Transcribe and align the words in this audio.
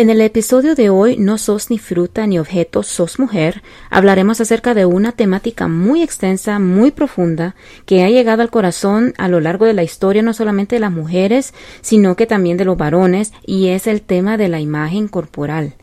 En 0.00 0.08
el 0.08 0.22
episodio 0.22 0.74
de 0.74 0.88
hoy, 0.88 1.18
No 1.18 1.36
sos 1.36 1.68
ni 1.68 1.76
fruta 1.76 2.26
ni 2.26 2.38
objeto, 2.38 2.82
sos 2.82 3.18
mujer, 3.18 3.62
hablaremos 3.90 4.40
acerca 4.40 4.72
de 4.72 4.86
una 4.86 5.12
temática 5.12 5.68
muy 5.68 6.02
extensa, 6.02 6.58
muy 6.58 6.90
profunda, 6.90 7.54
que 7.84 8.02
ha 8.02 8.08
llegado 8.08 8.40
al 8.40 8.48
corazón 8.48 9.12
a 9.18 9.28
lo 9.28 9.40
largo 9.40 9.66
de 9.66 9.74
la 9.74 9.82
historia 9.82 10.22
no 10.22 10.32
solamente 10.32 10.76
de 10.76 10.80
las 10.80 10.90
mujeres, 10.90 11.52
sino 11.82 12.16
que 12.16 12.24
también 12.24 12.56
de 12.56 12.64
los 12.64 12.78
varones, 12.78 13.34
y 13.44 13.68
es 13.68 13.86
el 13.86 14.00
tema 14.00 14.38
de 14.38 14.48
la 14.48 14.58
imagen 14.58 15.06
corporal. 15.06 15.74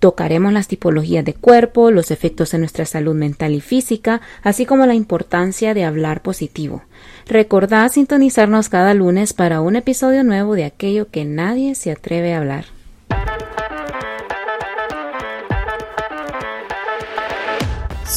Tocaremos 0.00 0.52
las 0.52 0.68
tipologías 0.68 1.24
de 1.24 1.32
cuerpo, 1.32 1.90
los 1.90 2.10
efectos 2.10 2.52
en 2.52 2.60
nuestra 2.60 2.84
salud 2.84 3.14
mental 3.14 3.54
y 3.54 3.62
física, 3.62 4.20
así 4.42 4.66
como 4.66 4.84
la 4.84 4.94
importancia 4.94 5.72
de 5.72 5.84
hablar 5.84 6.20
positivo. 6.20 6.82
Recordad 7.26 7.90
sintonizarnos 7.90 8.68
cada 8.68 8.92
lunes 8.92 9.32
para 9.32 9.62
un 9.62 9.76
episodio 9.76 10.24
nuevo 10.24 10.56
de 10.56 10.66
aquello 10.66 11.08
que 11.10 11.24
nadie 11.24 11.74
se 11.74 11.90
atreve 11.90 12.34
a 12.34 12.38
hablar. 12.40 12.66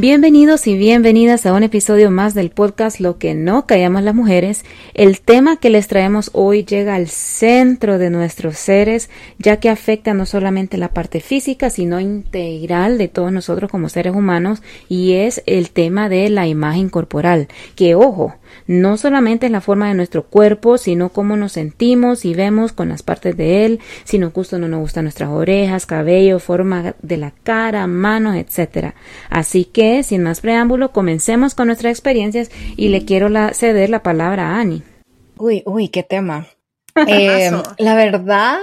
Bienvenidos 0.00 0.68
y 0.68 0.78
bienvenidas 0.78 1.44
a 1.44 1.52
un 1.52 1.64
episodio 1.64 2.12
más 2.12 2.32
del 2.32 2.50
podcast 2.50 3.00
Lo 3.00 3.18
que 3.18 3.34
no 3.34 3.66
callamos 3.66 4.04
las 4.04 4.14
mujeres. 4.14 4.64
El 4.94 5.20
tema 5.20 5.56
que 5.56 5.70
les 5.70 5.88
traemos 5.88 6.30
hoy 6.34 6.64
llega 6.64 6.94
al 6.94 7.08
centro 7.08 7.98
de 7.98 8.08
nuestros 8.08 8.58
seres, 8.58 9.10
ya 9.38 9.58
que 9.58 9.68
afecta 9.68 10.14
no 10.14 10.24
solamente 10.24 10.78
la 10.78 10.90
parte 10.90 11.18
física, 11.18 11.68
sino 11.68 11.98
integral 11.98 12.96
de 12.96 13.08
todos 13.08 13.32
nosotros 13.32 13.72
como 13.72 13.88
seres 13.88 14.14
humanos, 14.14 14.62
y 14.88 15.14
es 15.14 15.42
el 15.46 15.70
tema 15.70 16.08
de 16.08 16.30
la 16.30 16.46
imagen 16.46 16.90
corporal. 16.90 17.48
Que 17.74 17.96
ojo, 17.96 18.36
no 18.66 18.96
solamente 18.96 19.46
es 19.46 19.52
la 19.52 19.60
forma 19.60 19.88
de 19.88 19.94
nuestro 19.94 20.24
cuerpo, 20.24 20.78
sino 20.78 21.10
cómo 21.10 21.36
nos 21.36 21.52
sentimos 21.52 22.24
y 22.24 22.34
vemos 22.34 22.72
con 22.72 22.88
las 22.88 23.02
partes 23.02 23.36
de 23.36 23.64
él, 23.64 23.80
si 24.04 24.18
nos 24.18 24.32
gusta 24.32 24.56
o 24.56 24.58
no 24.58 24.68
nos 24.68 24.80
gustan 24.80 25.04
nuestras 25.04 25.30
orejas, 25.30 25.86
cabello, 25.86 26.38
forma 26.38 26.94
de 27.02 27.16
la 27.16 27.32
cara, 27.42 27.86
manos, 27.86 28.36
etc. 28.36 28.94
Así 29.30 29.64
que, 29.64 30.02
sin 30.02 30.22
más 30.22 30.40
preámbulo, 30.40 30.92
comencemos 30.92 31.54
con 31.54 31.66
nuestras 31.66 31.92
experiencias 31.92 32.50
y 32.76 32.88
le 32.88 33.04
quiero 33.04 33.28
ceder 33.52 33.90
la 33.90 34.02
palabra 34.02 34.50
a 34.50 34.60
Annie. 34.60 34.82
Uy, 35.36 35.62
uy, 35.66 35.88
qué 35.88 36.02
tema. 36.02 36.46
Eh, 37.06 37.52
la 37.78 37.94
verdad, 37.94 38.58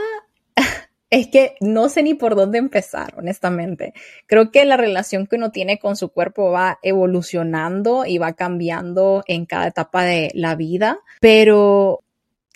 es 1.16 1.27
que 1.27 1.55
no 1.61 1.88
sé 1.88 2.03
ni 2.03 2.13
por 2.13 2.35
dónde 2.35 2.58
empezar, 2.58 3.13
honestamente. 3.17 3.94
Creo 4.27 4.52
que 4.52 4.66
la 4.66 4.75
relación 4.75 5.27
que 5.27 5.38
uno 5.38 5.49
tiene 5.49 5.80
con 5.80 5.95
su 5.95 6.09
cuerpo 6.09 6.52
va 6.52 6.77
evolucionando 6.83 8.05
y 8.05 8.17
va 8.17 8.33
cambiando 8.33 9.23
en 9.25 9.45
cada 9.45 9.67
etapa 9.67 10.03
de 10.03 10.31
la 10.33 10.55
vida, 10.55 10.99
pero 11.22 12.02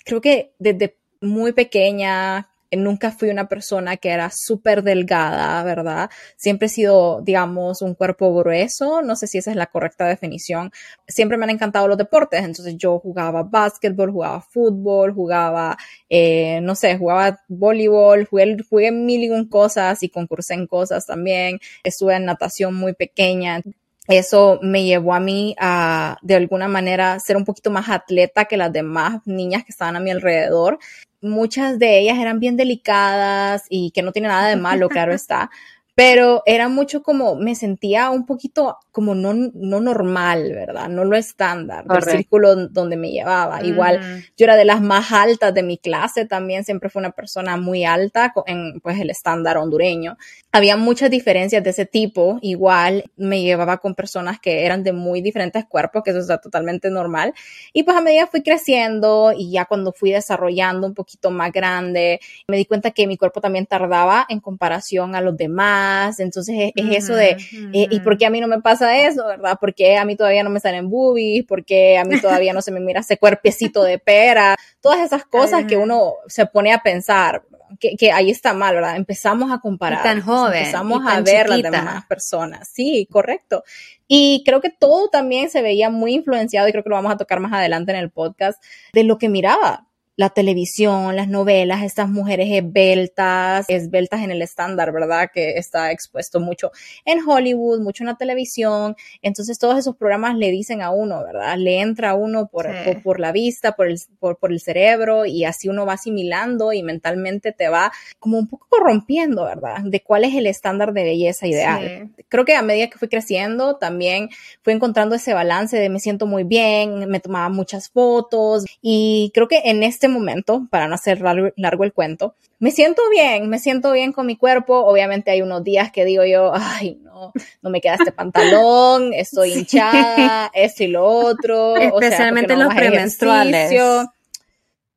creo 0.03 0.19
que 0.19 0.51
desde 0.59 0.97
muy 1.21 1.53
pequeña 1.53 2.48
nunca 2.71 3.11
fui 3.11 3.29
una 3.29 3.47
persona 3.47 3.97
que 3.97 4.09
era 4.09 4.29
súper 4.31 4.83
delgada, 4.83 5.63
¿verdad? 5.63 6.09
Siempre 6.35 6.67
he 6.67 6.69
sido, 6.69 7.21
digamos, 7.21 7.81
un 7.81 7.95
cuerpo 7.95 8.33
grueso, 8.35 9.01
no 9.01 9.15
sé 9.15 9.27
si 9.27 9.37
esa 9.37 9.51
es 9.51 9.57
la 9.57 9.67
correcta 9.67 10.07
definición. 10.07 10.71
Siempre 11.07 11.37
me 11.37 11.45
han 11.45 11.51
encantado 11.51 11.87
los 11.87 11.97
deportes, 11.97 12.43
entonces 12.43 12.75
yo 12.77 12.99
jugaba 12.99 13.43
básquetbol, 13.43 14.11
jugaba 14.11 14.41
fútbol, 14.41 15.13
jugaba, 15.13 15.77
eh, 16.09 16.59
no 16.61 16.75
sé, 16.75 16.97
jugaba 16.97 17.39
voleibol, 17.47 18.25
jugué, 18.25 18.57
jugué 18.69 18.91
mil 18.91 19.23
y 19.23 19.29
un 19.29 19.47
cosas 19.47 20.03
y 20.03 20.09
concursé 20.09 20.53
en 20.55 20.67
cosas 20.67 21.05
también. 21.05 21.59
Estuve 21.83 22.15
en 22.15 22.25
natación 22.25 22.75
muy 22.75 22.93
pequeña 22.93 23.61
eso 24.09 24.59
me 24.63 24.83
llevó 24.85 25.13
a 25.13 25.19
mí 25.19 25.55
a, 25.59 26.17
de 26.23 26.33
alguna 26.35 26.67
manera, 26.67 27.19
ser 27.19 27.37
un 27.37 27.45
poquito 27.45 27.69
más 27.69 27.89
atleta 27.89 28.45
que 28.45 28.57
las 28.57 28.73
demás 28.73 29.21
niñas 29.25 29.63
que 29.63 29.71
estaban 29.71 29.95
a 29.95 29.99
mi 29.99 30.09
alrededor 30.09 30.79
muchas 31.21 31.79
de 31.79 31.99
ellas 31.99 32.17
eran 32.17 32.39
bien 32.39 32.57
delicadas 32.57 33.65
y 33.69 33.91
que 33.91 34.01
no 34.01 34.11
tiene 34.11 34.27
nada 34.27 34.47
de 34.47 34.55
malo, 34.55 34.89
claro 34.89 35.13
está, 35.13 35.49
pero 35.99 36.43
era 36.45 36.69
mucho 36.69 37.03
como, 37.03 37.35
me 37.35 37.55
sentía 37.55 38.09
un 38.09 38.25
poquito 38.25 38.77
como 38.89 39.15
no, 39.15 39.33
no 39.33 39.81
normal, 39.81 40.53
¿verdad? 40.53 40.87
No 40.87 41.03
lo 41.03 41.17
estándar 41.17 41.85
del 41.85 42.03
círculo 42.03 42.55
donde 42.67 42.95
me 42.95 43.11
llevaba. 43.11 43.61
Igual, 43.63 44.23
yo 44.37 44.45
era 44.45 44.55
de 44.55 44.63
las 44.63 44.79
más 44.79 45.11
altas 45.11 45.53
de 45.53 45.61
mi 45.61 45.77
clase 45.77 46.25
también, 46.25 46.63
siempre 46.63 46.89
fue 46.89 47.01
una 47.01 47.11
persona 47.11 47.57
muy 47.57 47.83
alta 47.83 48.33
en 48.45 48.79
pues 48.79 48.97
el 48.97 49.09
estándar 49.09 49.57
hondureño. 49.57 50.17
Había 50.53 50.77
muchas 50.77 51.09
diferencias 51.09 51.63
de 51.65 51.69
ese 51.69 51.85
tipo, 51.85 52.39
igual 52.41 53.03
me 53.17 53.41
llevaba 53.41 53.79
con 53.79 53.93
personas 53.93 54.39
que 54.39 54.65
eran 54.65 54.83
de 54.83 54.93
muy 54.93 55.21
diferentes 55.21 55.65
cuerpos, 55.65 56.01
que 56.03 56.11
eso 56.11 56.19
está 56.19 56.39
totalmente 56.39 56.89
normal. 56.89 57.33
Y 57.73 57.83
pues 57.83 57.97
a 57.97 58.01
medida 58.01 58.25
fui 58.25 58.41
creciendo 58.41 59.33
y 59.37 59.51
ya 59.51 59.65
cuando 59.65 59.91
fui 59.91 60.11
desarrollando 60.11 60.87
un 60.87 60.93
poquito 60.93 61.29
más 61.29 61.51
grande, 61.51 62.21
me 62.47 62.55
di 62.55 62.63
cuenta 62.63 62.91
que 62.91 63.05
mi 63.05 63.17
cuerpo 63.17 63.41
también 63.41 63.65
tardaba 63.65 64.25
en 64.29 64.39
comparación 64.39 65.13
a 65.13 65.21
los 65.21 65.35
demás 65.35 65.88
entonces 66.19 66.71
es, 66.75 66.85
eso 66.91 67.15
de, 67.15 67.37
eh, 67.73 67.87
¿y 67.89 67.99
por 68.01 68.17
qué 68.17 68.25
a 68.25 68.29
mí 68.29 68.39
no 68.39 68.47
me 68.47 68.61
pasa 68.61 68.97
eso, 68.97 69.25
verdad? 69.25 69.57
¿Por 69.59 69.73
qué 69.73 69.97
a 69.97 70.05
mí 70.05 70.15
todavía 70.15 70.43
no 70.43 70.49
me 70.49 70.59
salen 70.59 70.89
boobies? 70.89 71.45
¿Por 71.45 71.65
qué 71.65 71.97
a 71.97 72.05
mí 72.05 72.19
todavía 72.19 72.53
no 72.53 72.61
se 72.61 72.71
me 72.71 72.79
mira 72.79 73.01
ese 73.01 73.17
cuerpecito 73.17 73.83
de 73.83 73.99
pera? 73.99 74.55
Todas 74.81 74.99
esas 75.01 75.25
cosas 75.25 75.65
que 75.65 75.77
uno 75.77 76.13
se 76.27 76.45
pone 76.45 76.71
a 76.71 76.79
pensar, 76.79 77.43
que, 77.79 78.11
ahí 78.11 78.29
está 78.29 78.53
mal, 78.53 78.75
¿verdad? 78.75 78.95
Empezamos 78.95 79.51
a 79.51 79.59
comparar. 79.59 80.03
tan 80.03 80.21
joven. 80.21 80.57
Empezamos 80.57 81.05
a 81.05 81.21
ver 81.21 81.49
las 81.49 81.61
demás 81.61 82.05
personas. 82.05 82.67
Sí, 82.67 83.07
correcto. 83.11 83.63
Y 84.07 84.43
creo 84.45 84.59
que 84.61 84.71
todo 84.71 85.09
también 85.09 85.49
se 85.49 85.61
veía 85.61 85.89
muy 85.89 86.13
influenciado, 86.13 86.67
y 86.67 86.71
creo 86.71 86.83
que 86.83 86.89
lo 86.89 86.95
vamos 86.95 87.11
a 87.11 87.17
tocar 87.17 87.39
más 87.39 87.53
adelante 87.53 87.91
en 87.91 87.97
el 87.97 88.09
podcast, 88.09 88.61
de 88.93 89.03
lo 89.03 89.17
que 89.17 89.29
miraba 89.29 89.88
la 90.19 90.29
televisión, 90.29 91.15
las 91.15 91.29
novelas, 91.29 91.81
estas 91.81 92.09
mujeres 92.09 92.49
esbeltas, 92.51 93.65
esbeltas 93.69 94.21
en 94.21 94.31
el 94.31 94.41
estándar, 94.41 94.91
¿verdad? 94.91 95.29
Que 95.33 95.51
está 95.51 95.93
expuesto 95.93 96.41
mucho 96.41 96.73
en 97.05 97.21
Hollywood, 97.25 97.79
mucho 97.79 98.03
en 98.03 98.07
la 98.07 98.17
televisión. 98.17 98.97
Entonces 99.21 99.57
todos 99.57 99.79
esos 99.79 99.95
programas 99.95 100.35
le 100.35 100.51
dicen 100.51 100.81
a 100.81 100.89
uno, 100.89 101.23
¿verdad? 101.23 101.55
Le 101.57 101.79
entra 101.79 102.09
a 102.09 102.15
uno 102.15 102.47
por, 102.47 102.67
por, 103.01 103.21
la 103.21 103.31
vista, 103.31 103.77
por 103.77 103.87
el, 103.87 103.97
por, 104.19 104.37
por, 104.37 104.51
el 104.51 104.59
cerebro 104.59 105.25
y 105.25 105.45
así 105.45 105.69
uno 105.69 105.85
va 105.85 105.93
asimilando 105.93 106.73
y 106.73 106.83
mentalmente 106.83 107.53
te 107.53 107.69
va 107.69 107.89
como 108.19 108.39
un 108.39 108.49
poco 108.49 108.67
corrompiendo, 108.69 109.45
¿verdad? 109.45 109.77
De 109.85 110.01
cuál 110.01 110.25
es 110.25 110.35
el 110.35 110.47
estándar 110.47 110.91
de 110.91 111.03
belleza 111.05 111.47
ideal. 111.47 112.09
Creo 112.27 112.43
que 112.43 112.55
a 112.55 112.61
medida 112.61 112.87
que 112.87 112.97
fui 112.97 113.07
creciendo 113.07 113.77
también 113.77 114.27
fui 114.63 114.73
encontrando 114.73 115.15
ese 115.15 115.33
balance 115.33 115.77
de 115.77 115.87
me 115.87 116.01
siento 116.01 116.25
muy 116.25 116.43
bien, 116.43 117.09
me 117.09 117.21
tomaba 117.21 117.47
muchas 117.47 117.89
fotos 117.89 118.65
y 118.81 119.31
creo 119.33 119.47
que 119.47 119.61
en 119.63 119.81
este 119.81 120.08
momento, 120.09 120.67
para 120.69 120.87
no 120.87 120.95
hacer 120.95 121.21
largo, 121.21 121.83
el 121.83 121.93
cuento, 121.93 122.35
me 122.59 122.71
siento 122.71 123.01
bien, 123.09 123.49
me 123.49 123.59
siento 123.59 123.91
bien 123.91 124.11
con 124.11 124.25
mi 124.25 124.35
cuerpo. 124.35 124.85
Obviamente 124.85 125.31
hay 125.31 125.41
unos 125.41 125.63
días 125.63 125.91
que 125.91 126.05
digo 126.05 126.25
yo, 126.25 126.51
ay, 126.53 126.99
no, 127.03 127.31
no 127.61 127.69
me 127.69 127.81
queda 127.81 127.95
este 127.95 128.11
pantalón, 128.11 129.13
estoy 129.13 129.53
hinchada, 129.53 130.51
esto 130.53 130.83
y 130.83 130.87
lo 130.87 131.05
otro. 131.05 131.77
Especialmente 131.77 132.55
los 132.55 132.73
premenstruales. 132.73 133.71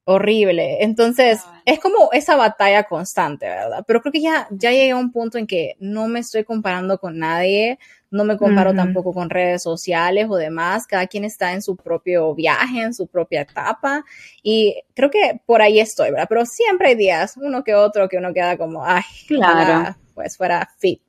Horrible. 0.05 0.83
Entonces, 0.83 1.41
es 1.65 1.79
como 1.79 2.11
esa 2.13 2.35
batalla 2.35 2.83
constante, 2.85 3.47
¿verdad? 3.49 3.85
Pero 3.87 4.01
creo 4.01 4.13
que 4.13 4.21
ya, 4.21 4.49
ya 4.51 4.73
llegué 4.73 4.91
a 4.91 4.97
un 4.97 5.13
punto 5.13 5.39
en 5.39 5.47
que 5.47 5.77
no 5.79 6.09
me 6.09 6.19
estoy 6.19 6.43
comparando 6.43 6.99
con 6.99 7.19
nadie, 7.19 7.79
no 8.13 8.25
me 8.25 8.37
comparo 8.37 8.75
tampoco 8.75 9.13
con 9.13 9.31
redes 9.31 9.63
sociales 9.63 10.27
o 10.29 10.37
demás, 10.37 10.87
cada 10.87 11.07
quien 11.07 11.25
está 11.25 11.53
en 11.53 11.63
su 11.63 11.77
propio 11.77 12.35
viaje, 12.35 12.83
en 12.83 12.95
su 12.95 13.07
propia 13.09 13.41
etapa 13.41 14.05
y 14.43 14.77
creo 14.95 15.11
que 15.11 15.41
por 15.47 15.63
ahí 15.63 15.81
estoy, 15.81 16.11
¿verdad? 16.11 16.27
Pero 16.29 16.47
siempre 16.47 16.89
hay 16.89 16.95
días, 16.95 17.37
uno 17.37 17.65
que 17.65 17.75
otro, 17.75 18.09
que 18.09 18.19
uno 18.19 18.33
queda 18.33 18.57
como, 18.57 18.85
ay, 18.85 19.03
claro. 19.27 19.97
Pues 20.15 20.37
fuera 20.37 20.71
fit. 20.79 21.03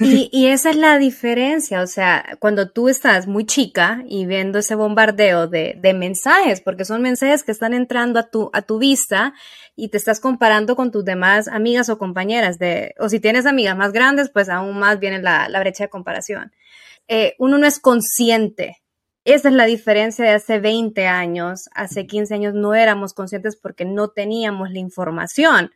Y, 0.00 0.28
y 0.32 0.46
esa 0.46 0.70
es 0.70 0.76
la 0.76 0.98
diferencia, 0.98 1.82
o 1.82 1.86
sea, 1.86 2.36
cuando 2.38 2.70
tú 2.70 2.88
estás 2.88 3.26
muy 3.26 3.44
chica 3.44 4.02
y 4.08 4.26
viendo 4.26 4.58
ese 4.58 4.74
bombardeo 4.74 5.46
de, 5.46 5.76
de 5.80 5.94
mensajes, 5.94 6.60
porque 6.60 6.84
son 6.84 7.02
mensajes 7.02 7.42
que 7.42 7.52
están 7.52 7.74
entrando 7.74 8.18
a 8.18 8.30
tu, 8.30 8.50
a 8.52 8.62
tu 8.62 8.78
vista 8.78 9.34
y 9.76 9.88
te 9.88 9.96
estás 9.96 10.20
comparando 10.20 10.76
con 10.76 10.90
tus 10.90 11.04
demás 11.04 11.48
amigas 11.48 11.88
o 11.88 11.98
compañeras 11.98 12.58
de, 12.58 12.94
o 12.98 13.08
si 13.08 13.20
tienes 13.20 13.46
amigas 13.46 13.76
más 13.76 13.92
grandes, 13.92 14.30
pues 14.30 14.48
aún 14.48 14.78
más 14.78 14.98
viene 15.00 15.20
la, 15.20 15.48
la 15.48 15.60
brecha 15.60 15.84
de 15.84 15.90
comparación. 15.90 16.52
Eh, 17.08 17.34
uno 17.38 17.58
no 17.58 17.66
es 17.66 17.78
consciente. 17.80 18.78
Esa 19.24 19.48
es 19.48 19.54
la 19.54 19.64
diferencia 19.64 20.24
de 20.24 20.32
hace 20.32 20.58
20 20.58 21.06
años, 21.06 21.70
hace 21.74 22.06
15 22.06 22.34
años 22.34 22.54
no 22.54 22.74
éramos 22.74 23.14
conscientes 23.14 23.56
porque 23.56 23.84
no 23.86 24.08
teníamos 24.08 24.70
la 24.70 24.78
información 24.78 25.70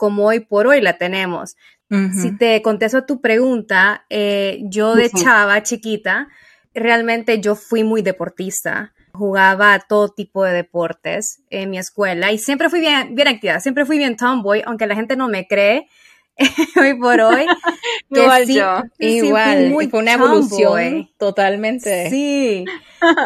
como 0.00 0.24
hoy 0.24 0.40
por 0.40 0.66
hoy 0.66 0.80
la 0.80 0.96
tenemos. 0.96 1.56
Si 1.90 2.36
te 2.36 2.62
contesto 2.62 3.04
tu 3.04 3.20
pregunta, 3.20 4.04
eh, 4.10 4.60
yo 4.62 4.94
de 4.94 5.10
chava 5.10 5.60
chiquita, 5.62 6.28
realmente 6.72 7.40
yo 7.40 7.56
fui 7.56 7.82
muy 7.82 8.02
deportista. 8.02 8.94
Jugaba 9.12 9.78
todo 9.80 10.08
tipo 10.08 10.44
de 10.44 10.52
deportes 10.52 11.42
en 11.50 11.70
mi 11.70 11.78
escuela 11.78 12.30
y 12.30 12.38
siempre 12.38 12.68
fui 12.68 12.78
bien, 12.78 13.16
bien 13.16 13.26
activa, 13.26 13.58
siempre 13.58 13.84
fui 13.84 13.98
bien 13.98 14.16
tomboy, 14.16 14.62
aunque 14.64 14.86
la 14.86 14.94
gente 14.94 15.16
no 15.16 15.26
me 15.26 15.48
cree 15.48 15.88
hoy 16.80 16.94
por 16.98 17.20
hoy. 17.20 17.46
Igual 18.10 18.46
yo. 18.46 18.82
Igual, 18.98 19.72
fue 19.90 20.00
una 20.00 20.12
evolución 20.12 21.10
totalmente. 21.18 22.10
Sí. 22.10 22.64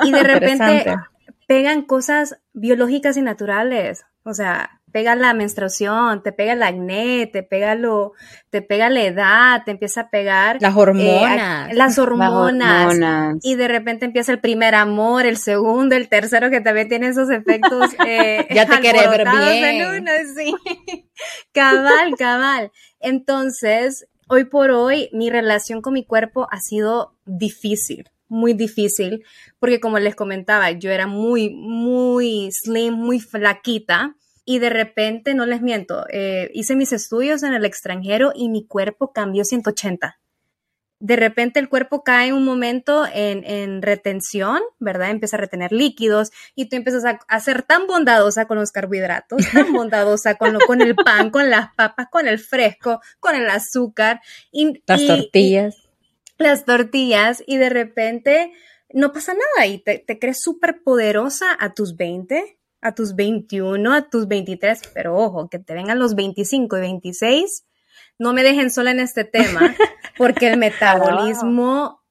Y 0.05 0.13
de 0.13 0.23
repente 0.23 0.95
pegan 1.49 1.83
cosas 1.83 2.39
biológicas 2.53 3.17
y 3.17 3.23
naturales. 3.23 4.05
O 4.23 4.33
sea, 4.33 4.81
pega 4.95 5.17
la 5.17 5.35
menstruación, 5.35 6.23
te 6.23 6.31
pega 6.31 6.53
el 6.53 6.63
acné, 6.63 7.27
te 7.27 7.43
pega 7.43 7.75
lo, 7.75 8.13
te 8.51 8.63
pega 8.63 8.89
la 8.91 9.03
edad, 9.03 9.63
te 9.65 9.73
empieza 9.73 10.03
a 10.03 10.09
pegar 10.09 10.59
las 10.61 10.77
hormonas, 10.77 11.73
eh, 11.73 11.75
las, 11.75 11.99
hormonas, 11.99 13.41
y 13.43 13.57
de 13.57 13.67
repente 13.67 14.07
empieza 14.07 14.31
el 14.31 14.39
primer 14.39 14.77
amor, 14.77 15.27
el 15.27 15.37
segundo, 15.37 15.97
el 15.97 16.09
tercero 16.09 16.49
que 16.49 16.61
también 16.61 16.89
tiene 16.89 17.09
esos 17.09 17.29
efectos. 17.31 17.91
Eh, 18.07 18.47
ya 18.51 18.67
te 18.67 18.81
querés 18.81 19.09
ver 19.09 19.25
bien. 19.25 20.07
sí. 20.37 20.55
cabal, 21.53 22.15
cabal. 22.19 22.71
Entonces, 23.01 24.07
hoy 24.29 24.45
por 24.45 24.71
hoy, 24.71 25.09
mi 25.13 25.31
relación 25.31 25.81
con 25.81 25.95
mi 25.95 26.05
cuerpo 26.05 26.47
ha 26.51 26.61
sido 26.61 27.17
difícil 27.25 28.11
muy 28.29 28.53
difícil, 28.53 29.25
porque 29.59 29.81
como 29.81 29.99
les 29.99 30.17
comentaba, 30.17 30.71
yo 30.73 30.91
era 30.91 31.07
muy, 31.07 31.51
muy 31.51 32.51
slim, 32.51 32.95
muy 32.95 33.21
flaquita, 33.21 34.17
y 34.45 34.59
de 34.59 34.71
repente, 34.71 35.35
no 35.35 35.47
les 35.47 35.63
miento, 35.63 36.07
eh, 36.11 36.51
hice 36.53 36.77
mis 36.77 36.93
estudios 36.93 37.43
en 37.43 37.55
el 37.55 37.65
extranjero 37.65 38.33
y 38.35 38.49
mi 38.49 38.67
cuerpo 38.67 39.13
cambió 39.13 39.45
180. 39.45 40.19
De 41.01 41.17
repente 41.17 41.61
el 41.61 41.69
cuerpo 41.69 42.03
cae 42.03 42.33
un 42.33 42.45
momento 42.45 43.05
en, 43.13 43.83
retención, 43.83 44.61
¿verdad? 44.79 45.11
Empieza 45.11 45.37
a 45.37 45.41
retener 45.41 45.73
líquidos 45.73 46.31
y 46.55 46.69
tú 46.69 46.77
empiezas 46.77 47.05
a, 47.05 47.41
ser 47.41 47.63
tan 47.63 47.87
bondadosa 47.87 48.47
con 48.47 48.59
los 48.59 48.71
carbohidratos, 48.71 49.43
tan 49.53 49.73
bondadosa 49.73 50.37
con, 50.37 50.53
lo, 50.53 50.61
con 50.61 50.81
el 50.81 50.95
pan, 50.95 51.31
con 51.31 51.51
las 51.51 51.75
papas, 51.75 52.07
con 52.11 52.29
el 52.29 52.39
fresco, 52.39 53.01
con 53.21 53.35
el 53.35 53.51
azúcar. 53.51 54.21
Y, 54.51 54.83
las 54.87 55.07
tortillas. 55.07 55.77
las 56.39 56.65
tortillas 56.65 57.43
y 57.47 57.57
de 57.57 57.71
repente 57.71 58.53
no 58.91 59.13
pasa 59.13 59.35
nada 59.35 59.67
y 59.67 59.79
te, 59.79 59.99
te 59.99 60.19
crees 60.19 60.41
súper 60.41 60.83
poderosa 60.83 61.47
a 61.59 61.75
tus 61.75 61.97
20 61.97 62.59
a 62.85 62.95
tus 62.95 63.17
21, 63.17 63.95
a 63.95 64.03
tus 64.11 64.29
23, 64.29 64.79
pero 64.93 65.17
ojo, 65.17 65.49
que 65.49 65.59
te 65.59 65.73
vengan 65.73 65.99
los 65.99 66.15
25 66.15 66.77
y 66.77 66.81
26, 66.81 67.65
no 68.19 68.35
me 68.35 68.43
dejen 68.43 68.71
sola 68.71 68.91
en 68.91 69.01
este 69.01 69.25
tema, 69.25 69.75
porque 70.19 70.49
el 70.49 70.59
metabolismo 70.59 72.03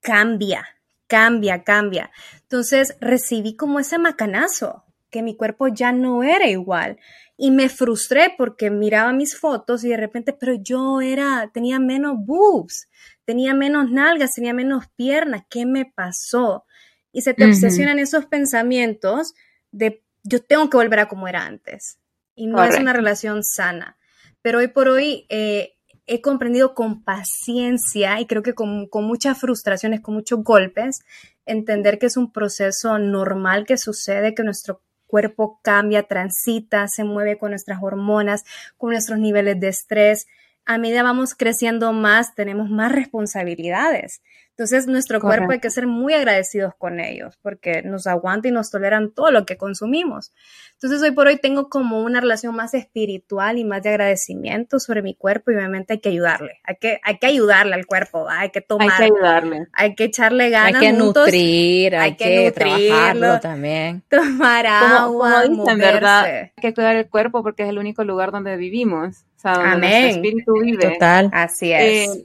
cambia, 0.00 0.68
cambia, 1.06 1.64
cambia. 1.64 2.10
Entonces 2.42 2.96
recibí 3.00 3.56
como 3.56 3.80
ese 3.80 3.98
macanazo, 3.98 4.84
que 5.08 5.22
mi 5.22 5.34
cuerpo 5.36 5.68
ya 5.68 5.90
no 5.90 6.22
era 6.22 6.46
igual. 6.48 6.98
Y 7.38 7.50
me 7.50 7.70
frustré 7.70 8.34
porque 8.36 8.70
miraba 8.70 9.14
mis 9.14 9.38
fotos 9.38 9.82
y 9.84 9.88
de 9.88 9.96
repente, 9.96 10.34
pero 10.34 10.52
yo 10.54 11.00
era, 11.00 11.50
tenía 11.54 11.78
menos 11.78 12.16
boobs, 12.18 12.88
tenía 13.24 13.54
menos 13.54 13.90
nalgas, 13.90 14.34
tenía 14.34 14.52
menos 14.52 14.84
piernas. 14.96 15.44
¿Qué 15.48 15.64
me 15.64 15.86
pasó? 15.86 16.66
Y 17.10 17.22
se 17.22 17.32
te 17.32 17.46
obsesionan 17.46 17.98
esos 17.98 18.26
pensamientos 18.26 19.32
de 19.72 20.04
yo 20.22 20.42
tengo 20.42 20.68
que 20.70 20.76
volver 20.76 21.00
a 21.00 21.08
como 21.08 21.28
era 21.28 21.44
antes. 21.44 21.98
Y 22.34 22.46
no 22.46 22.62
es 22.62 22.78
una 22.78 22.92
relación 22.92 23.42
sana. 23.44 23.96
Pero 24.42 24.58
hoy 24.58 24.68
por 24.68 24.88
hoy 24.88 25.26
eh, 25.28 25.74
he 26.06 26.20
comprendido 26.22 26.74
con 26.74 27.02
paciencia 27.04 28.18
y 28.20 28.26
creo 28.26 28.42
que 28.42 28.54
con, 28.54 28.86
con, 28.86 29.04
muchas 29.04 29.38
frustraciones, 29.38 30.00
con 30.00 30.14
muchos 30.14 30.42
golpes, 30.42 31.00
entender 31.44 31.98
que 31.98 32.06
es 32.06 32.16
un 32.16 32.32
proceso 32.32 32.98
normal 32.98 33.66
que 33.66 33.76
sucede, 33.76 34.34
que 34.34 34.42
nuestro 34.42 34.82
cuerpo 35.06 35.60
cambia, 35.62 36.04
transita, 36.04 36.86
se 36.88 37.04
mueve 37.04 37.36
con 37.36 37.50
nuestras 37.50 37.80
hormonas, 37.82 38.44
con 38.78 38.90
nuestros 38.90 39.18
niveles 39.18 39.60
de 39.60 39.68
estrés. 39.68 40.26
A 40.66 40.78
medida 40.78 41.02
vamos 41.02 41.34
creciendo 41.34 41.92
más, 41.92 42.34
tenemos 42.34 42.70
más 42.70 42.92
responsabilidades. 42.92 44.22
Entonces, 44.60 44.86
nuestro 44.86 45.22
cuerpo 45.22 45.52
hay 45.52 45.58
que 45.58 45.70
ser 45.70 45.86
muy 45.86 46.12
agradecidos 46.12 46.74
con 46.76 47.00
ellos 47.00 47.38
porque 47.40 47.80
nos 47.80 48.06
aguantan 48.06 48.50
y 48.50 48.54
nos 48.54 48.70
toleran 48.70 49.10
todo 49.10 49.30
lo 49.30 49.46
que 49.46 49.56
consumimos. 49.56 50.34
Entonces, 50.74 51.00
hoy 51.00 51.12
por 51.12 51.28
hoy 51.28 51.38
tengo 51.38 51.70
como 51.70 52.02
una 52.02 52.20
relación 52.20 52.54
más 52.54 52.74
espiritual 52.74 53.56
y 53.56 53.64
más 53.64 53.82
de 53.82 53.88
agradecimiento 53.88 54.78
sobre 54.78 55.00
mi 55.00 55.14
cuerpo 55.14 55.50
y 55.50 55.54
obviamente 55.54 55.94
hay 55.94 56.00
que 56.00 56.10
ayudarle. 56.10 56.60
Hay 56.64 56.76
que, 56.76 57.00
hay 57.02 57.16
que 57.16 57.26
ayudarle 57.26 57.74
al 57.74 57.86
cuerpo, 57.86 58.28
hay 58.28 58.50
que 58.50 58.60
tomar. 58.60 58.90
Hay 58.90 58.98
que 58.98 59.04
ayudarle. 59.04 59.66
Hay 59.72 59.94
que 59.94 60.04
echarle 60.04 60.50
ganas. 60.50 60.74
Hay 60.74 60.88
que 60.88 60.92
nutrir, 60.92 61.96
hay, 61.96 62.16
que, 62.16 62.52
trabajarlo 62.52 63.40
también. 63.40 64.02
Tomar 64.10 64.66
agua, 64.66 65.44
como 65.46 65.64
¿verdad? 65.64 66.24
Hay 66.26 66.52
que 66.60 66.74
cuidar 66.74 66.96
el 66.96 67.08
cuerpo 67.08 67.42
porque 67.42 67.62
es 67.62 67.70
el 67.70 67.78
único 67.78 68.04
lugar 68.04 68.30
donde 68.30 68.58
vivimos. 68.58 69.24
O 69.40 69.42
sea, 69.42 69.54
donde 69.54 69.70
Amén. 69.70 70.02
nuestro 70.02 70.22
espíritu 70.22 70.52
vive. 70.60 70.92
Total. 70.92 71.30
Así 71.32 71.72
es. 71.72 72.10
Eh, 72.10 72.24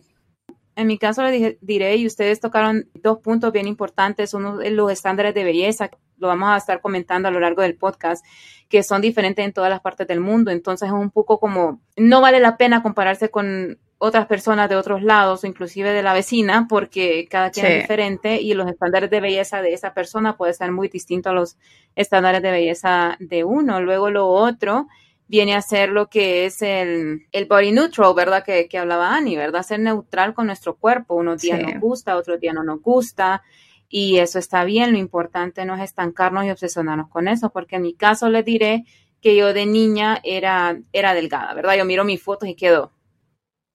en 0.75 0.87
mi 0.87 0.97
caso 0.97 1.23
le 1.23 1.57
diré, 1.61 1.95
y 1.95 2.05
ustedes 2.05 2.41
tocaron 2.41 2.89
dos 2.93 3.19
puntos 3.19 3.53
bien 3.53 3.67
importantes, 3.67 4.33
uno 4.33 4.57
de 4.57 4.69
los 4.71 4.91
estándares 4.91 5.33
de 5.33 5.45
belleza, 5.45 5.89
lo 6.17 6.27
vamos 6.27 6.49
a 6.49 6.57
estar 6.57 6.81
comentando 6.81 7.29
a 7.29 7.31
lo 7.31 7.39
largo 7.39 7.61
del 7.61 7.77
podcast, 7.77 8.25
que 8.67 8.83
son 8.83 9.01
diferentes 9.01 9.45
en 9.45 9.53
todas 9.53 9.69
las 9.69 9.79
partes 9.79 10.07
del 10.07 10.19
mundo. 10.19 10.51
Entonces 10.51 10.87
es 10.89 10.93
un 10.93 11.09
poco 11.09 11.39
como, 11.39 11.79
no 11.95 12.19
vale 12.19 12.41
la 12.41 12.57
pena 12.57 12.83
compararse 12.83 13.29
con 13.29 13.79
otras 13.97 14.25
personas 14.25 14.67
de 14.67 14.75
otros 14.75 15.01
lados, 15.01 15.45
inclusive 15.45 15.91
de 15.91 16.03
la 16.03 16.13
vecina, 16.13 16.67
porque 16.67 17.27
cada 17.29 17.51
quien 17.51 17.67
es 17.67 17.81
diferente 17.83 18.41
y 18.41 18.53
los 18.53 18.67
estándares 18.67 19.09
de 19.09 19.21
belleza 19.21 19.61
de 19.61 19.73
esa 19.73 19.93
persona 19.93 20.35
pueden 20.35 20.55
ser 20.55 20.73
muy 20.73 20.89
distintos 20.89 21.31
a 21.31 21.35
los 21.35 21.57
estándares 21.95 22.41
de 22.41 22.51
belleza 22.51 23.15
de 23.21 23.45
uno. 23.45 23.79
Luego 23.79 24.09
lo 24.09 24.27
otro 24.27 24.87
viene 25.27 25.55
a 25.55 25.61
ser 25.61 25.89
lo 25.89 26.09
que 26.09 26.45
es 26.45 26.61
el, 26.61 27.27
el 27.31 27.45
body 27.45 27.71
neutral, 27.71 28.13
¿verdad? 28.15 28.43
Que, 28.43 28.67
que, 28.67 28.77
hablaba 28.77 29.15
Annie, 29.15 29.37
¿verdad? 29.37 29.63
Ser 29.63 29.79
neutral 29.79 30.33
con 30.33 30.47
nuestro 30.47 30.75
cuerpo. 30.75 31.15
Unos 31.15 31.41
días 31.41 31.59
nos 31.61 31.79
gusta, 31.79 32.15
otros 32.15 32.39
días 32.39 32.53
no 32.53 32.63
nos 32.63 32.81
gusta. 32.81 33.43
Y 33.89 34.17
eso 34.17 34.39
está 34.39 34.63
bien. 34.63 34.91
Lo 34.91 34.97
importante 34.97 35.65
no 35.65 35.75
es 35.75 35.81
estancarnos 35.81 36.45
y 36.45 36.51
obsesionarnos 36.51 37.09
con 37.09 37.27
eso, 37.27 37.51
porque 37.51 37.77
en 37.77 37.83
mi 37.83 37.93
caso 37.95 38.29
les 38.29 38.45
diré 38.45 38.85
que 39.21 39.35
yo 39.35 39.53
de 39.53 39.65
niña 39.65 40.19
era, 40.23 40.79
era 40.93 41.13
delgada, 41.13 41.53
¿verdad? 41.53 41.75
Yo 41.75 41.85
miro 41.85 42.03
mis 42.03 42.21
fotos 42.21 42.47
y 42.47 42.55
quedo. 42.55 42.91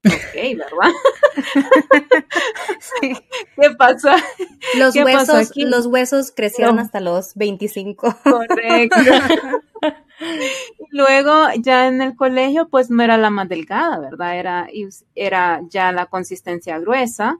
Ok, 0.06 0.34
¿verdad? 0.56 0.92
¿Qué 3.56 3.70
pasó? 3.76 4.08
Los, 4.78 4.96
huesos, 4.96 5.52
los 5.56 5.86
huesos 5.86 6.32
crecieron 6.34 6.78
hasta 6.78 7.00
los 7.00 7.34
25. 7.34 8.16
Correcto. 8.22 8.96
Luego, 10.90 11.48
ya 11.58 11.86
en 11.86 12.00
el 12.00 12.16
colegio, 12.16 12.68
pues 12.68 12.90
no 12.90 13.02
era 13.02 13.18
la 13.18 13.30
más 13.30 13.48
delgada, 13.48 13.98
¿verdad? 13.98 14.38
Era, 14.38 14.68
era 15.14 15.60
ya 15.68 15.92
la 15.92 16.06
consistencia 16.06 16.78
gruesa 16.78 17.38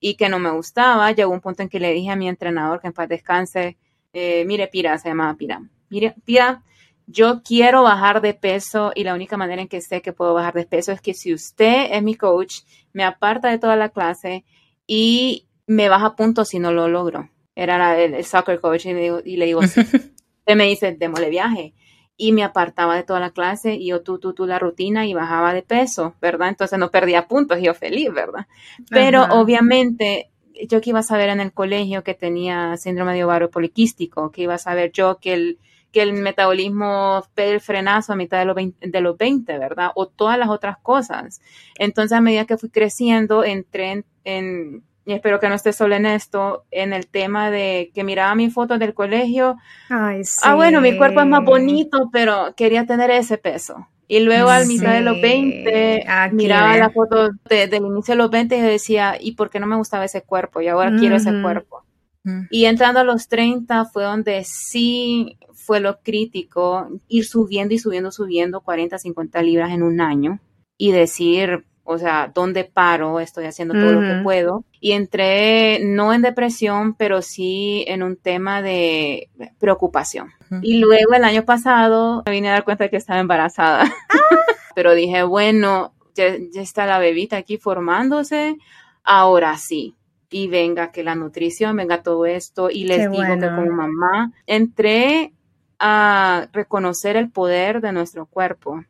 y 0.00 0.16
que 0.16 0.28
no 0.28 0.40
me 0.40 0.50
gustaba. 0.50 1.12
Llegó 1.12 1.32
un 1.32 1.40
punto 1.40 1.62
en 1.62 1.68
que 1.68 1.78
le 1.78 1.92
dije 1.92 2.10
a 2.10 2.16
mi 2.16 2.28
entrenador 2.28 2.80
que 2.80 2.88
en 2.88 2.92
paz 2.92 3.08
descanse, 3.08 3.78
eh, 4.12 4.44
mire, 4.46 4.66
Pira, 4.66 4.98
se 4.98 5.08
llamaba 5.08 5.34
Pira. 5.34 5.62
Mire, 5.90 6.14
Pira, 6.24 6.64
yo 7.10 7.42
quiero 7.42 7.82
bajar 7.82 8.20
de 8.20 8.34
peso 8.34 8.92
y 8.94 9.04
la 9.04 9.14
única 9.14 9.36
manera 9.36 9.62
en 9.62 9.68
que 9.68 9.80
sé 9.80 10.00
que 10.00 10.12
puedo 10.12 10.32
bajar 10.32 10.54
de 10.54 10.64
peso 10.64 10.92
es 10.92 11.00
que 11.00 11.12
si 11.12 11.34
usted 11.34 11.88
es 11.90 12.02
mi 12.02 12.14
coach, 12.14 12.60
me 12.92 13.02
aparta 13.04 13.48
de 13.48 13.58
toda 13.58 13.76
la 13.76 13.88
clase 13.88 14.44
y 14.86 15.48
me 15.66 15.88
baja 15.88 16.14
puntos 16.14 16.48
si 16.48 16.58
no 16.58 16.72
lo 16.72 16.88
logro. 16.88 17.28
Era 17.56 18.00
el, 18.00 18.24
soccer 18.24 18.60
coach 18.60 18.86
y 18.86 18.92
le 18.92 19.00
digo, 19.00 19.20
y 19.24 19.36
le 19.36 19.46
digo 19.46 19.60
usted 19.60 20.56
me 20.56 20.66
dice, 20.66 20.92
démosle 20.92 21.30
viaje 21.30 21.74
y 22.16 22.32
me 22.32 22.44
apartaba 22.44 22.96
de 22.96 23.02
toda 23.02 23.18
la 23.18 23.30
clase 23.30 23.74
y 23.74 23.86
yo 23.88 24.02
tú, 24.02 24.18
tú, 24.18 24.32
tú 24.34 24.46
la 24.46 24.58
rutina 24.58 25.06
y 25.06 25.14
bajaba 25.14 25.52
de 25.52 25.62
peso, 25.62 26.14
¿verdad? 26.20 26.50
Entonces 26.50 26.78
no 26.78 26.90
perdía 26.90 27.26
puntos, 27.26 27.58
yo 27.60 27.74
feliz, 27.74 28.12
¿verdad? 28.12 28.46
Pero 28.88 29.24
obviamente 29.30 30.30
yo 30.68 30.80
que 30.80 30.90
iba 30.90 31.00
a 31.00 31.02
saber 31.02 31.30
en 31.30 31.40
el 31.40 31.52
colegio 31.52 32.04
que 32.04 32.14
tenía 32.14 32.76
síndrome 32.76 33.14
de 33.14 33.24
ovario 33.24 33.50
poliquístico, 33.50 34.30
que 34.30 34.42
iba 34.42 34.54
a 34.54 34.58
saber 34.58 34.92
yo 34.92 35.18
que 35.18 35.32
el, 35.32 35.58
que 35.92 36.02
el 36.02 36.12
metabolismo 36.12 37.22
el 37.36 37.60
frenazo 37.60 38.12
a 38.12 38.16
mitad 38.16 38.38
de 38.38 38.44
los, 38.44 38.54
20, 38.54 38.88
de 38.88 39.00
los 39.00 39.16
20, 39.16 39.58
¿verdad? 39.58 39.90
O 39.94 40.06
todas 40.06 40.38
las 40.38 40.48
otras 40.48 40.78
cosas. 40.78 41.40
Entonces 41.78 42.16
a 42.16 42.20
medida 42.20 42.44
que 42.44 42.58
fui 42.58 42.70
creciendo, 42.70 43.44
entré 43.44 44.04
en 44.24 44.84
y 45.10 45.12
espero 45.12 45.40
que 45.40 45.48
no 45.48 45.54
esté 45.54 45.72
solo 45.72 45.96
en 45.96 46.06
esto, 46.06 46.64
en 46.70 46.92
el 46.92 47.08
tema 47.08 47.50
de 47.50 47.90
que 47.94 48.04
miraba 48.04 48.34
mi 48.34 48.50
foto 48.50 48.78
del 48.78 48.94
colegio. 48.94 49.56
Ay, 49.88 50.24
sí. 50.24 50.40
Ah, 50.44 50.54
bueno, 50.54 50.80
mi 50.80 50.96
cuerpo 50.96 51.20
es 51.20 51.26
más 51.26 51.44
bonito, 51.44 52.10
pero 52.12 52.54
quería 52.56 52.86
tener 52.86 53.10
ese 53.10 53.36
peso. 53.36 53.88
Y 54.06 54.20
luego 54.20 54.50
al 54.50 54.66
mitad 54.66 54.92
de 54.92 55.00
los 55.00 55.20
20, 55.20 56.04
miraba 56.32 56.76
la 56.76 56.90
foto 56.90 57.30
del 57.48 57.74
inicio 57.74 58.12
de 58.12 58.18
los 58.18 58.30
20 58.30 58.56
y 58.56 58.60
decía, 58.60 59.16
¿y 59.20 59.32
por 59.32 59.50
qué 59.50 59.58
no 59.58 59.66
me 59.66 59.76
gustaba 59.76 60.04
ese 60.04 60.22
cuerpo? 60.22 60.60
Y 60.60 60.68
ahora 60.68 60.92
quiero 60.96 61.16
ese 61.16 61.32
cuerpo. 61.42 61.84
Y 62.50 62.66
entrando 62.66 63.00
a 63.00 63.04
los 63.04 63.28
30 63.28 63.86
fue 63.86 64.04
donde 64.04 64.44
sí 64.44 65.38
fue 65.54 65.80
lo 65.80 66.00
crítico, 66.00 66.88
ir 67.08 67.24
subiendo 67.24 67.74
y 67.74 67.78
subiendo, 67.78 68.10
subiendo 68.10 68.60
40, 68.60 68.98
50 68.98 69.42
libras 69.42 69.70
en 69.72 69.82
un 69.82 70.00
año 70.00 70.40
y 70.76 70.92
decir, 70.92 71.64
o 71.84 71.98
sea, 71.98 72.30
¿dónde 72.32 72.64
paro? 72.64 73.20
Estoy 73.20 73.46
haciendo 73.46 73.74
todo 73.74 73.92
lo 73.92 74.00
que 74.00 74.22
puedo. 74.22 74.64
Y 74.80 74.92
entré 74.92 75.80
no 75.82 76.14
en 76.14 76.22
depresión, 76.22 76.94
pero 76.94 77.20
sí 77.20 77.84
en 77.88 78.02
un 78.02 78.16
tema 78.16 78.62
de 78.62 79.28
preocupación. 79.58 80.30
Y 80.62 80.78
luego 80.78 81.14
el 81.14 81.24
año 81.24 81.44
pasado 81.44 82.22
me 82.26 82.32
vine 82.32 82.48
a 82.48 82.52
dar 82.52 82.64
cuenta 82.64 82.84
de 82.84 82.90
que 82.90 82.96
estaba 82.96 83.20
embarazada. 83.20 83.84
Ah. 83.84 83.90
pero 84.74 84.94
dije, 84.94 85.22
bueno, 85.24 85.92
ya, 86.14 86.26
está 86.54 86.86
la 86.86 86.98
bebita 86.98 87.36
aquí 87.36 87.58
formándose, 87.58 88.56
ahora 89.02 89.56
sí. 89.56 89.96
Y 90.30 90.46
venga 90.48 90.92
que 90.92 91.02
la 91.02 91.14
nutrición, 91.16 91.76
venga 91.76 92.02
todo 92.02 92.24
esto. 92.24 92.70
Y 92.70 92.84
les 92.84 93.10
digo 93.10 93.38
que 93.38 93.48
como 93.48 93.72
mamá 93.72 94.32
entré 94.46 95.32
a 95.78 96.48
reconocer 96.52 97.16
el 97.16 97.30
poder 97.30 97.80
de 97.80 97.92
nuestro 97.92 98.26
cuerpo. 98.26 98.84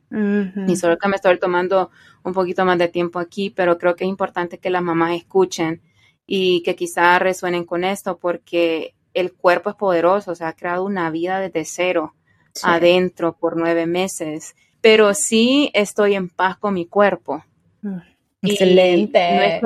Y 0.67 0.77
solo 0.77 0.99
que 0.99 1.09
me 1.09 1.17
estoy 1.17 1.39
tomando 1.39 1.91
un 2.25 2.33
poquito 2.35 2.65
más 2.65 2.79
de 2.79 2.89
tiempo 2.89 3.19
aquí, 3.19 3.51
pero 3.51 3.79
creo 3.79 3.95
que 3.95 4.05
es 4.05 4.11
importante 4.11 4.59
que 4.59 4.71
las 4.71 4.83
mamás 4.83 5.15
escuchen 5.15 5.81
y 6.27 6.63
que 6.63 6.75
quizás 6.77 7.21
resuenen 7.21 7.65
con 7.65 7.85
esto 7.85 8.19
porque 8.19 8.95
el 9.15 9.33
cuerpo 9.33 9.71
es 9.71 9.77
poderoso, 9.77 10.33
o 10.33 10.35
sea, 10.35 10.49
ha 10.49 10.57
creado 10.57 10.85
una 10.85 11.11
vida 11.11 11.41
desde 11.41 11.65
cero 11.65 12.15
adentro 12.63 13.37
por 13.37 13.57
nueve 13.57 13.87
meses, 13.87 14.55
pero 14.81 15.15
sí 15.15 15.71
estoy 15.75 16.15
en 16.15 16.29
paz 16.29 16.59
con 16.59 16.75
mi 16.75 16.87
cuerpo. 16.87 17.45
Excelente. 18.43 19.61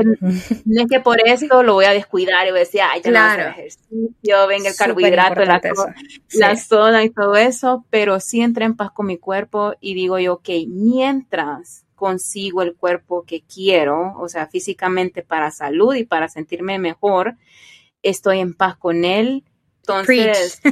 No 0.64 0.82
es, 0.82 0.88
que, 0.88 1.00
por 1.00 1.18
eso 1.24 1.62
lo 1.62 1.74
voy 1.74 1.84
a 1.84 1.92
descuidar 1.92 2.46
y 2.46 2.50
voy 2.50 2.58
a 2.58 2.64
decir, 2.64 2.80
ay, 2.82 3.00
ya 3.02 3.10
no 3.10 3.18
hacer 3.20 3.48
ejercicio, 3.48 4.46
venga 4.48 4.68
el 4.70 4.76
carbohidrato, 4.76 5.44
la, 5.44 5.60
la 6.32 6.56
soda 6.56 7.04
y 7.04 7.10
todo 7.10 7.36
eso, 7.36 7.84
pero 7.90 8.18
sí 8.18 8.40
entré 8.40 8.64
en 8.64 8.76
paz 8.76 8.90
con 8.90 9.06
mi 9.06 9.16
cuerpo 9.16 9.74
y 9.80 9.94
digo 9.94 10.18
yo, 10.18 10.34
ok, 10.34 10.48
mientras 10.66 11.84
consigo 11.94 12.62
el 12.62 12.74
cuerpo 12.74 13.24
que 13.24 13.42
quiero, 13.42 14.14
o 14.18 14.28
sea, 14.28 14.48
físicamente 14.48 15.22
para 15.22 15.50
salud 15.52 15.94
y 15.94 16.04
para 16.04 16.28
sentirme 16.28 16.78
mejor, 16.78 17.36
estoy 18.02 18.40
en 18.40 18.54
paz 18.54 18.76
con 18.76 19.04
él, 19.04 19.44
entonces, 19.86 20.62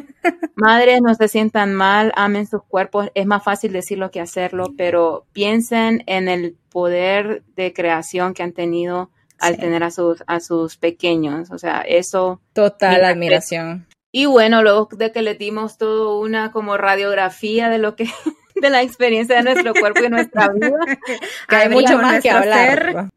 madres, 0.55 1.03
no 1.03 1.15
se 1.15 1.29
sientan 1.29 1.75
mal, 1.75 2.13
amen 2.17 2.47
sus 2.47 2.63
cuerpos. 2.63 3.11
Es 3.15 3.27
más 3.27 3.45
fácil 3.45 3.73
decirlo 3.73 4.11
que 4.11 4.21
hacerlo, 4.21 4.73
pero 4.77 5.27
piensen 5.33 6.03
en 6.07 6.29
el 6.29 6.57
poder 6.71 7.43
de 7.55 7.75
creación 7.75 8.33
que 8.33 8.43
han 8.43 8.53
tenido 8.53 9.11
al 9.39 9.59
tener 9.59 9.83
a 9.83 9.91
sus, 9.91 10.25
a 10.27 10.41
sus 10.41 10.77
pequeños. 10.77 11.51
O 11.51 11.59
sea, 11.59 11.81
eso. 11.83 12.41
Total 12.55 13.05
admiración. 13.05 13.87
Y 14.13 14.27
bueno, 14.27 14.63
luego 14.63 14.89
de 14.93 15.13
que 15.13 15.21
le 15.21 15.35
dimos 15.35 15.77
todo 15.77 16.19
una 16.19 16.53
como 16.53 16.77
radiografía 16.79 17.69
de 17.69 17.79
lo 17.79 17.97
que, 17.97 18.07
de 18.55 18.71
la 18.71 18.83
experiencia 18.83 19.37
de 19.37 19.43
nuestro 19.43 19.75
cuerpo 19.75 20.05
y 20.05 20.09
nuestra 20.09 20.49
vida. 20.49 20.79
que 21.49 21.57
hay 21.57 21.69
mucho 21.69 21.99
más 21.99 22.23
que 22.23 22.31
hablar. 22.31 23.11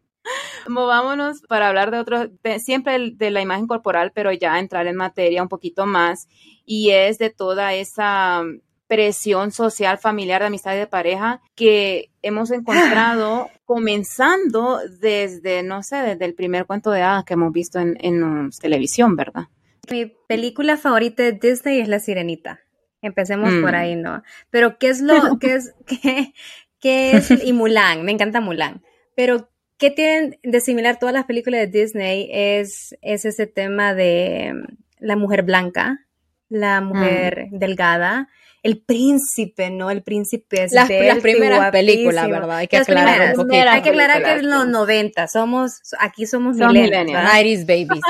Movámonos 0.67 1.41
para 1.47 1.67
hablar 1.67 1.91
de 1.91 1.99
otro, 1.99 2.29
siempre 2.59 3.11
de 3.13 3.31
la 3.31 3.41
imagen 3.41 3.67
corporal, 3.67 4.11
pero 4.13 4.31
ya 4.31 4.59
entrar 4.59 4.87
en 4.87 4.95
materia 4.95 5.43
un 5.43 5.49
poquito 5.49 5.85
más, 5.85 6.27
y 6.65 6.91
es 6.91 7.17
de 7.17 7.29
toda 7.29 7.73
esa 7.73 8.43
presión 8.87 9.51
social, 9.51 9.97
familiar, 9.97 10.41
de 10.41 10.47
amistad 10.47 10.75
y 10.75 10.79
de 10.79 10.87
pareja 10.87 11.41
que 11.55 12.11
hemos 12.21 12.51
encontrado 12.51 13.49
comenzando 13.65 14.79
desde, 14.99 15.63
no 15.63 15.81
sé, 15.81 15.97
desde 15.97 16.25
el 16.25 16.35
primer 16.35 16.65
cuento 16.65 16.91
de 16.91 17.01
hadas 17.01 17.25
que 17.25 17.33
hemos 17.33 17.51
visto 17.51 17.79
en, 17.79 17.97
en 17.99 18.49
televisión, 18.51 19.15
¿verdad? 19.15 19.47
Mi 19.89 20.05
película 20.27 20.77
favorita 20.77 21.23
de 21.23 21.33
Disney 21.33 21.79
es 21.79 21.87
La 21.87 21.99
Sirenita. 21.99 22.59
Empecemos 23.01 23.49
por 23.61 23.71
mm. 23.71 23.75
ahí, 23.75 23.95
¿no? 23.95 24.23
Pero 24.49 24.77
¿qué 24.79 24.89
es 24.89 25.01
lo, 25.01 25.37
qué 25.39 25.55
es, 25.55 25.75
qué, 25.85 26.33
qué 26.79 27.17
es, 27.17 27.31
y 27.43 27.53
Mulan, 27.53 28.03
me 28.03 28.11
encanta 28.11 28.41
Mulan, 28.41 28.83
pero 29.15 29.49
¿Qué 29.77 29.91
tienen 29.91 30.39
de 30.43 30.61
similar 30.61 30.97
todas 30.99 31.13
las 31.13 31.25
películas 31.25 31.61
de 31.61 31.67
Disney? 31.67 32.29
Es, 32.31 32.95
es 33.01 33.25
ese 33.25 33.45
tema 33.45 33.93
de 33.93 34.53
mm, 34.53 34.77
la 34.99 35.15
mujer 35.17 35.43
blanca, 35.43 36.05
la 36.47 36.79
mujer 36.81 37.47
mm. 37.51 37.57
delgada, 37.57 38.29
el 38.63 38.81
príncipe, 38.81 39.69
¿no? 39.69 39.91
El 39.91 40.01
príncipe 40.01 40.63
es 40.63 40.71
las, 40.71 40.89
las 40.89 41.19
primeras 41.19 41.71
películas, 41.71 42.27
¿verdad? 42.29 42.57
Hay 42.57 42.67
que 42.67 42.77
aclarar 42.77 43.37
un 43.37 43.51
Hay 43.51 43.81
que 43.81 43.89
aclarar 43.89 44.23
que 44.23 44.35
es 44.37 44.43
los 44.43 44.67
90, 44.67 45.27
somos, 45.27 45.81
aquí 45.99 46.25
somos 46.25 46.57
millennials. 46.57 47.11
90s 47.11 47.65
babies. 47.67 48.01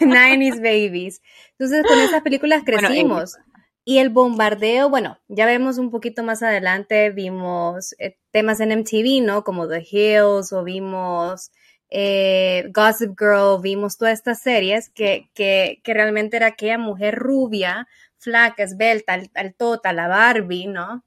90s 0.00 0.56
babies. 0.62 1.22
Entonces, 1.52 1.84
con 1.86 2.00
esas 2.00 2.22
películas 2.22 2.62
crecimos. 2.64 3.36
Y 3.84 3.98
el 3.98 4.10
bombardeo, 4.10 4.88
bueno, 4.88 5.18
ya 5.28 5.44
vemos 5.44 5.78
un 5.78 5.90
poquito 5.90 6.22
más 6.22 6.42
adelante, 6.42 7.10
vimos 7.10 7.94
eh, 7.98 8.16
temas 8.30 8.60
en 8.60 8.70
MTV, 8.70 9.22
¿no? 9.22 9.42
Como 9.42 9.68
The 9.68 9.84
Hills 9.90 10.52
o 10.52 10.62
vimos 10.62 11.50
eh, 11.90 12.70
Gossip 12.72 13.18
Girl, 13.18 13.60
vimos 13.60 13.96
todas 13.98 14.14
estas 14.14 14.40
series 14.40 14.88
que, 14.90 15.30
que, 15.34 15.80
que, 15.82 15.94
realmente 15.94 16.36
era 16.36 16.46
aquella 16.48 16.78
mujer 16.78 17.16
rubia, 17.16 17.88
flaca, 18.18 18.62
esbelta, 18.62 19.20
altota, 19.34 19.92
la 19.92 20.06
Barbie, 20.06 20.68
¿no? 20.68 21.04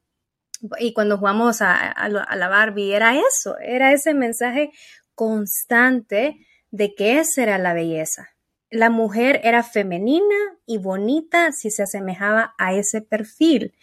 Y 0.79 0.93
cuando 0.93 1.17
jugamos 1.17 1.61
a, 1.61 1.75
a, 1.75 2.05
a 2.05 2.35
la 2.35 2.47
Barbie 2.49 2.93
era 2.93 3.15
eso, 3.17 3.57
era 3.59 3.93
ese 3.93 4.13
mensaje 4.13 4.71
constante 5.15 6.37
de 6.71 6.93
que 6.93 7.19
esa 7.19 7.43
era 7.43 7.57
la 7.57 7.73
belleza 7.73 8.34
la 8.75 8.89
mujer 8.89 9.41
era 9.43 9.63
femenina 9.63 10.35
y 10.65 10.77
bonita 10.77 11.51
si 11.51 11.71
se 11.71 11.83
asemejaba 11.83 12.53
a 12.57 12.73
ese 12.73 13.01
perfil. 13.01 13.73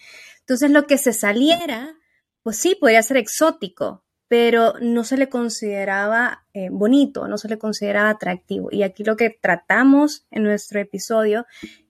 Entonces 0.41 0.71
lo 0.71 0.87
que 0.87 0.99
se 0.99 1.13
saliera, 1.13 1.95
pues 2.43 2.57
sí, 2.59 2.75
podría 2.75 3.03
ser 3.03 3.17
exótico, 3.17 4.05
pero 4.29 4.75
no 4.81 5.05
se 5.05 5.17
le 5.17 5.29
consideraba 5.29 6.47
eh, 6.53 6.69
bonito, 6.71 7.29
no 7.29 7.39
se 7.39 7.49
le 7.49 7.59
consideraba 7.59 8.11
atractivo. 8.11 8.69
Y 8.71 8.83
aquí 8.83 9.05
lo 9.05 9.17
que 9.17 9.31
tratamos 9.31 10.27
en 10.31 10.43
nuestro 10.43 10.81
episodio 10.81 11.47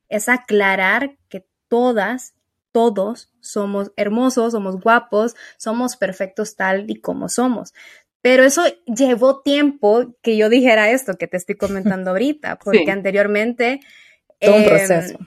es 0.09 0.28
aclarar 0.28 1.18
que 1.28 1.47
todas, 1.68 2.35
todos 2.71 3.32
somos 3.40 3.92
hermosos, 3.97 4.52
somos 4.52 4.80
guapos, 4.80 5.35
somos 5.56 5.97
perfectos 5.97 6.56
tal 6.56 6.90
y 6.90 7.00
como 7.00 7.28
somos. 7.28 7.73
Pero 8.22 8.44
eso 8.44 8.62
llevó 8.86 9.40
tiempo 9.42 10.14
que 10.22 10.36
yo 10.36 10.48
dijera 10.48 10.90
esto 10.90 11.18
que 11.18 11.26
te 11.26 11.36
estoy 11.36 11.56
comentando 11.56 12.10
ahorita, 12.12 12.58
porque 12.58 12.90
anteriormente... 12.90 13.80
Todo 14.40 14.56
un 14.56 14.62
em, 14.62 14.68
proceso. 14.68 15.18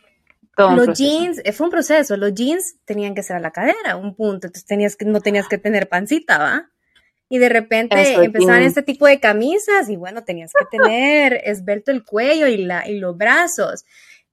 los 0.58 0.98
jeans, 0.98 1.42
eh, 1.44 1.52
fue 1.52 1.68
un 1.68 1.72
proceso, 1.72 2.18
los 2.18 2.34
jeans 2.34 2.78
tenían 2.86 3.14
que 3.14 3.24
ser 3.24 3.36
a 3.36 3.40
la 3.40 3.52
cadera, 3.52 3.98
un 3.98 4.16
punto, 4.16 4.48
entonces 4.48 4.66
tenías 4.66 4.96
que, 4.96 5.06
no 5.06 5.22
tenías 5.22 5.48
que 5.48 5.58
tener 5.58 5.88
pancita, 5.88 6.38
¿va? 6.38 6.72
Y 7.28 7.38
de 7.40 7.50
repente 7.50 7.96
empezaron 8.24 8.64
este 8.64 8.84
tipo 8.84 9.08
de 9.08 9.20
camisas 9.20 9.90
y 9.90 9.96
bueno, 9.96 10.24
tenías 10.24 10.52
que 10.58 10.66
tener 10.66 11.42
esbelto 11.44 11.92
el 11.92 12.04
cuello 12.04 12.48
y, 12.48 12.58
la, 12.58 12.88
y 12.88 13.00
los 13.00 13.18
brazos. 13.18 13.86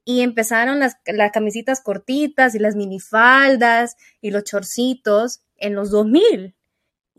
Y 0.05 0.21
empezaron 0.21 0.79
las, 0.79 0.97
las 1.07 1.33
camisitas 1.33 1.81
cortitas 1.81 2.55
y 2.55 2.59
las 2.59 2.77
minifaldas 2.77 3.97
y 4.21 4.31
los 4.31 4.45
chorcitos 4.45 5.43
en 5.57 5.75
los 5.75 5.91
2000. 5.91 6.55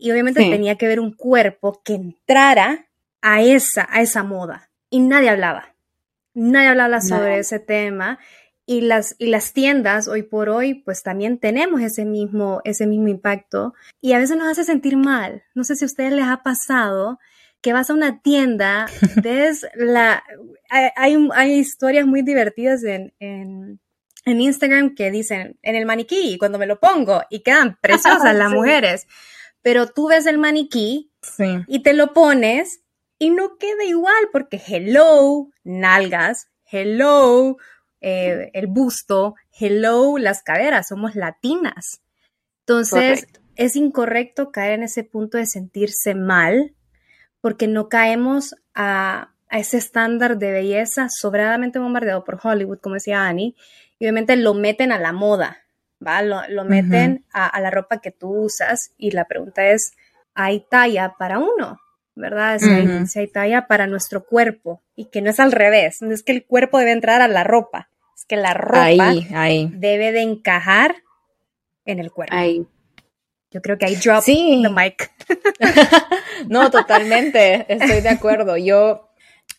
Y 0.04 0.12
obviamente 0.12 0.42
tenía 0.50 0.76
que 0.76 0.86
ver 0.86 1.00
un 1.00 1.12
cuerpo 1.14 1.80
que 1.82 1.94
entrara 1.94 2.88
a 3.22 3.40
esa, 3.40 3.88
a 3.90 4.02
esa 4.02 4.22
moda. 4.22 4.68
Y 4.90 5.00
nadie 5.00 5.30
hablaba. 5.30 5.74
Nadie 6.34 6.68
hablaba 6.68 7.00
sobre 7.00 7.38
ese 7.38 7.58
tema. 7.58 8.18
Y 8.66 8.82
las, 8.82 9.16
y 9.18 9.28
las 9.28 9.54
tiendas 9.54 10.06
hoy 10.06 10.22
por 10.22 10.50
hoy, 10.50 10.74
pues 10.74 11.02
también 11.02 11.38
tenemos 11.38 11.80
ese 11.80 12.04
mismo, 12.04 12.60
ese 12.64 12.86
mismo 12.86 13.08
impacto. 13.08 13.72
Y 14.02 14.12
a 14.12 14.18
veces 14.18 14.36
nos 14.36 14.48
hace 14.48 14.64
sentir 14.64 14.98
mal. 14.98 15.42
No 15.54 15.64
sé 15.64 15.74
si 15.74 15.86
a 15.86 15.86
ustedes 15.86 16.12
les 16.12 16.26
ha 16.26 16.42
pasado 16.42 17.18
que 17.62 17.72
vas 17.72 17.88
a 17.88 17.94
una 17.94 18.20
tienda, 18.20 18.84
ves 19.22 19.66
la... 19.74 20.22
Hay, 20.68 21.28
hay 21.32 21.52
historias 21.54 22.04
muy 22.04 22.20
divertidas 22.20 22.84
en, 22.84 23.14
en, 23.20 23.80
en, 24.26 24.40
Instagram 24.42 24.94
que 24.94 25.10
dicen 25.10 25.58
en 25.62 25.76
el 25.76 25.86
maniquí, 25.86 26.36
cuando 26.36 26.58
me 26.58 26.66
lo 26.66 26.78
pongo, 26.78 27.22
y 27.30 27.42
quedan 27.42 27.78
preciosas 27.80 28.34
las 28.36 28.50
mujeres 28.50 29.06
pero 29.64 29.86
tú 29.86 30.08
ves 30.08 30.26
el 30.26 30.36
maniquí 30.36 31.10
y 31.66 31.82
te 31.82 31.94
lo 31.94 32.12
pones 32.12 32.82
y 33.18 33.30
no 33.30 33.56
queda 33.56 33.82
igual 33.84 34.28
porque 34.30 34.60
hello, 34.68 35.48
nalgas, 35.64 36.50
hello, 36.70 37.56
eh, 38.02 38.50
el 38.52 38.66
busto, 38.66 39.36
hello, 39.58 40.18
las 40.18 40.42
caderas, 40.42 40.88
somos 40.88 41.14
latinas. 41.14 42.02
Entonces, 42.60 43.26
es 43.56 43.74
incorrecto 43.74 44.52
caer 44.52 44.74
en 44.74 44.82
ese 44.82 45.02
punto 45.02 45.38
de 45.38 45.46
sentirse 45.46 46.14
mal 46.14 46.74
porque 47.40 47.66
no 47.66 47.88
caemos 47.88 48.56
a, 48.74 49.32
a 49.48 49.58
ese 49.58 49.78
estándar 49.78 50.36
de 50.36 50.52
belleza 50.52 51.08
sobradamente 51.08 51.78
bombardeado 51.78 52.22
por 52.22 52.38
Hollywood, 52.42 52.80
como 52.80 52.96
decía 52.96 53.26
Annie, 53.26 53.56
y 53.98 54.04
obviamente 54.04 54.36
lo 54.36 54.52
meten 54.52 54.92
a 54.92 54.98
la 54.98 55.12
moda. 55.12 55.63
Lo, 56.48 56.64
meten 56.64 57.24
a, 57.32 57.58
la 57.60 57.70
ropa 57.70 58.00
que 58.00 58.10
tú 58.10 58.44
usas 58.44 58.92
y 58.96 59.10
la 59.10 59.26
pregunta 59.26 59.66
es, 59.66 59.92
¿hay 60.34 60.60
talla 60.68 61.14
para 61.18 61.38
uno? 61.38 61.80
¿Verdad? 62.16 62.58
Si, 62.58 63.18
hay, 63.18 63.28
talla 63.28 63.66
para 63.66 63.86
nuestro 63.86 64.24
cuerpo 64.24 64.82
y 64.94 65.06
que 65.06 65.20
no 65.20 65.30
es 65.30 65.40
al 65.40 65.52
revés, 65.52 66.00
no 66.00 66.14
es 66.14 66.22
que 66.22 66.32
el 66.32 66.46
cuerpo 66.46 66.78
debe 66.78 66.92
entrar 66.92 67.20
a 67.20 67.28
la 67.28 67.42
ropa, 67.42 67.88
es 68.16 68.24
que 68.24 68.36
la 68.36 68.54
ropa 68.54 69.12
debe 69.72 70.12
de 70.12 70.22
encajar 70.22 70.96
en 71.84 71.98
el 71.98 72.12
cuerpo. 72.12 72.36
Yo 73.50 73.62
creo 73.62 73.78
que 73.78 73.86
hay 73.86 73.94
drop 73.94 74.22
sí. 74.24 74.62
the 74.64 74.68
mic. 74.68 75.12
no, 76.48 76.72
totalmente, 76.72 77.72
estoy 77.72 78.00
de 78.00 78.08
acuerdo. 78.08 78.56
Yo 78.56 79.10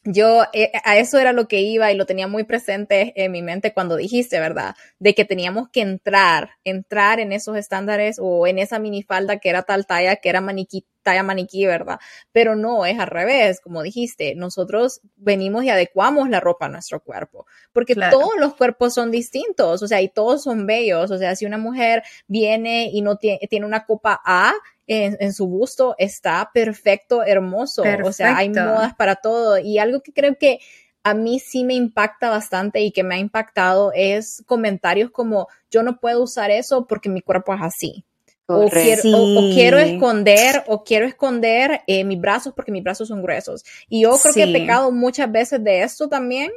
yo 0.05 0.43
eh, 0.53 0.71
a 0.83 0.97
eso 0.97 1.17
era 1.19 1.33
lo 1.33 1.47
que 1.47 1.61
iba 1.61 1.91
y 1.91 1.95
lo 1.95 2.05
tenía 2.05 2.27
muy 2.27 2.43
presente 2.43 3.13
en 3.15 3.31
mi 3.31 3.41
mente 3.41 3.73
cuando 3.73 3.95
dijiste, 3.95 4.39
¿verdad? 4.39 4.75
De 4.99 5.15
que 5.15 5.25
teníamos 5.25 5.69
que 5.69 5.81
entrar, 5.81 6.51
entrar 6.63 7.19
en 7.19 7.31
esos 7.31 7.57
estándares 7.57 8.17
o 8.21 8.47
en 8.47 8.59
esa 8.59 8.79
minifalda 8.79 9.39
que 9.39 9.49
era 9.49 9.63
tal 9.63 9.85
talla, 9.85 10.15
que 10.17 10.29
era 10.29 10.41
maniquí, 10.41 10.85
talla 11.05 11.23
maniquí, 11.23 11.65
¿verdad? 11.65 11.99
Pero 12.33 12.55
no, 12.55 12.85
es 12.85 12.99
al 12.99 13.07
revés, 13.07 13.61
como 13.61 13.83
dijiste, 13.83 14.35
nosotros 14.35 15.01
venimos 15.15 15.63
y 15.63 15.69
adecuamos 15.69 16.29
la 16.29 16.39
ropa 16.39 16.65
a 16.65 16.69
nuestro 16.69 16.99
cuerpo, 16.99 17.45
porque 17.71 17.95
todos 17.95 18.31
los 18.37 18.55
cuerpos 18.55 18.95
son 18.95 19.11
distintos, 19.11 19.83
o 19.83 19.87
sea, 19.87 20.01
y 20.01 20.09
todos 20.09 20.43
son 20.43 20.65
bellos, 20.65 21.11
o 21.11 21.17
sea, 21.17 21.35
si 21.35 21.45
una 21.45 21.59
mujer 21.59 22.03
viene 22.27 22.89
y 22.91 23.01
no 23.01 23.17
tiene, 23.17 23.39
tiene 23.47 23.65
una 23.65 23.85
copa 23.85 24.19
A, 24.25 24.53
en, 24.87 25.33
su 25.33 25.45
gusto 25.45 25.95
está 25.97 26.51
perfecto, 26.53 27.23
hermoso. 27.23 27.83
O 28.03 28.11
sea, 28.11 28.37
hay 28.37 28.49
modas 28.49 28.93
para 28.93 29.15
todo. 29.15 29.57
Y 29.57 29.79
algo 29.79 30.01
que 30.01 30.13
creo 30.13 30.37
que 30.37 30.59
a 31.03 31.13
mí 31.13 31.39
sí 31.39 31.63
me 31.63 31.73
impacta 31.73 32.29
bastante 32.29 32.81
y 32.81 32.91
que 32.91 33.03
me 33.03 33.15
ha 33.15 33.17
impactado 33.19 33.91
es 33.95 34.43
comentarios 34.45 35.11
como 35.11 35.47
yo 35.71 35.83
no 35.83 35.99
puedo 35.99 36.21
usar 36.23 36.51
eso 36.51 36.85
porque 36.87 37.09
mi 37.09 37.21
cuerpo 37.21 37.53
es 37.53 37.61
así. 37.61 38.05
O 38.47 38.69
quiero, 38.69 39.79
esconder, 39.79 40.63
o 40.67 40.83
quiero 40.83 41.07
esconder 41.07 41.81
eh, 41.87 42.03
mis 42.03 42.19
brazos 42.19 42.53
porque 42.53 42.71
mis 42.71 42.83
brazos 42.83 43.07
son 43.07 43.23
gruesos. 43.23 43.63
Y 43.89 44.01
yo 44.01 44.15
creo 44.21 44.33
que 44.33 44.43
he 44.43 44.53
pecado 44.53 44.91
muchas 44.91 45.31
veces 45.31 45.63
de 45.63 45.81
esto 45.81 46.07
también, 46.07 46.51